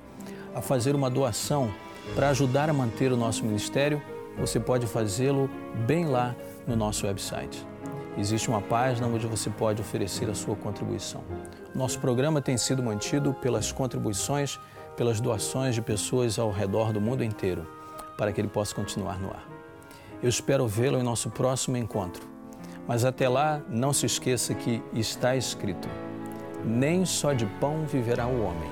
a 0.54 0.62
fazer 0.62 0.96
uma 0.96 1.10
doação 1.10 1.74
para 2.14 2.30
ajudar 2.30 2.70
a 2.70 2.74
manter 2.74 3.12
o 3.12 3.18
nosso 3.18 3.44
ministério, 3.44 4.00
você 4.38 4.60
pode 4.60 4.86
fazê-lo 4.86 5.50
bem 5.88 6.06
lá 6.06 6.36
no 6.68 6.76
nosso 6.76 7.08
website. 7.08 7.66
Existe 8.18 8.50
uma 8.50 8.62
página 8.62 9.08
onde 9.08 9.26
você 9.26 9.50
pode 9.50 9.82
oferecer 9.82 10.30
a 10.30 10.36
sua 10.36 10.56
contribuição. 10.56 11.24
Nosso 11.74 11.98
programa 12.00 12.42
tem 12.42 12.58
sido 12.58 12.84
mantido 12.84 13.34
pelas 13.34 13.72
contribuições 13.72 14.60
pelas 15.02 15.20
doações 15.20 15.74
de 15.74 15.82
pessoas 15.82 16.38
ao 16.38 16.52
redor 16.52 16.94
do 16.94 17.02
mundo 17.02 17.24
inteiro, 17.24 17.68
para 18.16 18.32
que 18.32 18.40
ele 18.40 18.48
possa 18.48 18.76
continuar 18.76 19.20
no 19.20 19.32
ar. 19.32 19.44
Eu 20.22 20.30
espero 20.30 20.68
vê-lo 20.68 21.00
em 21.00 21.02
nosso 21.02 21.32
próximo 21.32 21.76
encontro. 21.76 22.22
Mas 22.88 23.04
até 23.04 23.28
lá, 23.28 23.64
não 23.68 23.94
se 23.94 24.06
esqueça 24.06 24.54
que 24.54 24.80
está 24.94 25.36
escrito: 25.36 25.90
nem 26.64 27.04
só 27.04 27.34
de 27.34 27.48
pão 27.60 27.84
viverá 27.88 28.28
o 28.28 28.44
homem, 28.44 28.70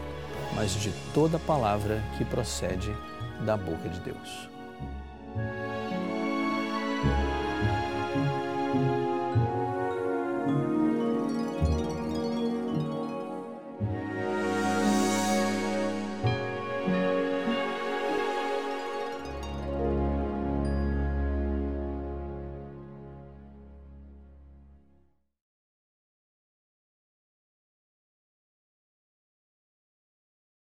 mas 0.55 0.73
de 0.73 0.91
toda 1.15 1.39
palavra 1.39 1.99
que 2.15 2.23
procede 2.23 2.95
da 3.43 3.57
boca 3.57 3.89
de 3.89 3.99
Deus. 4.01 4.49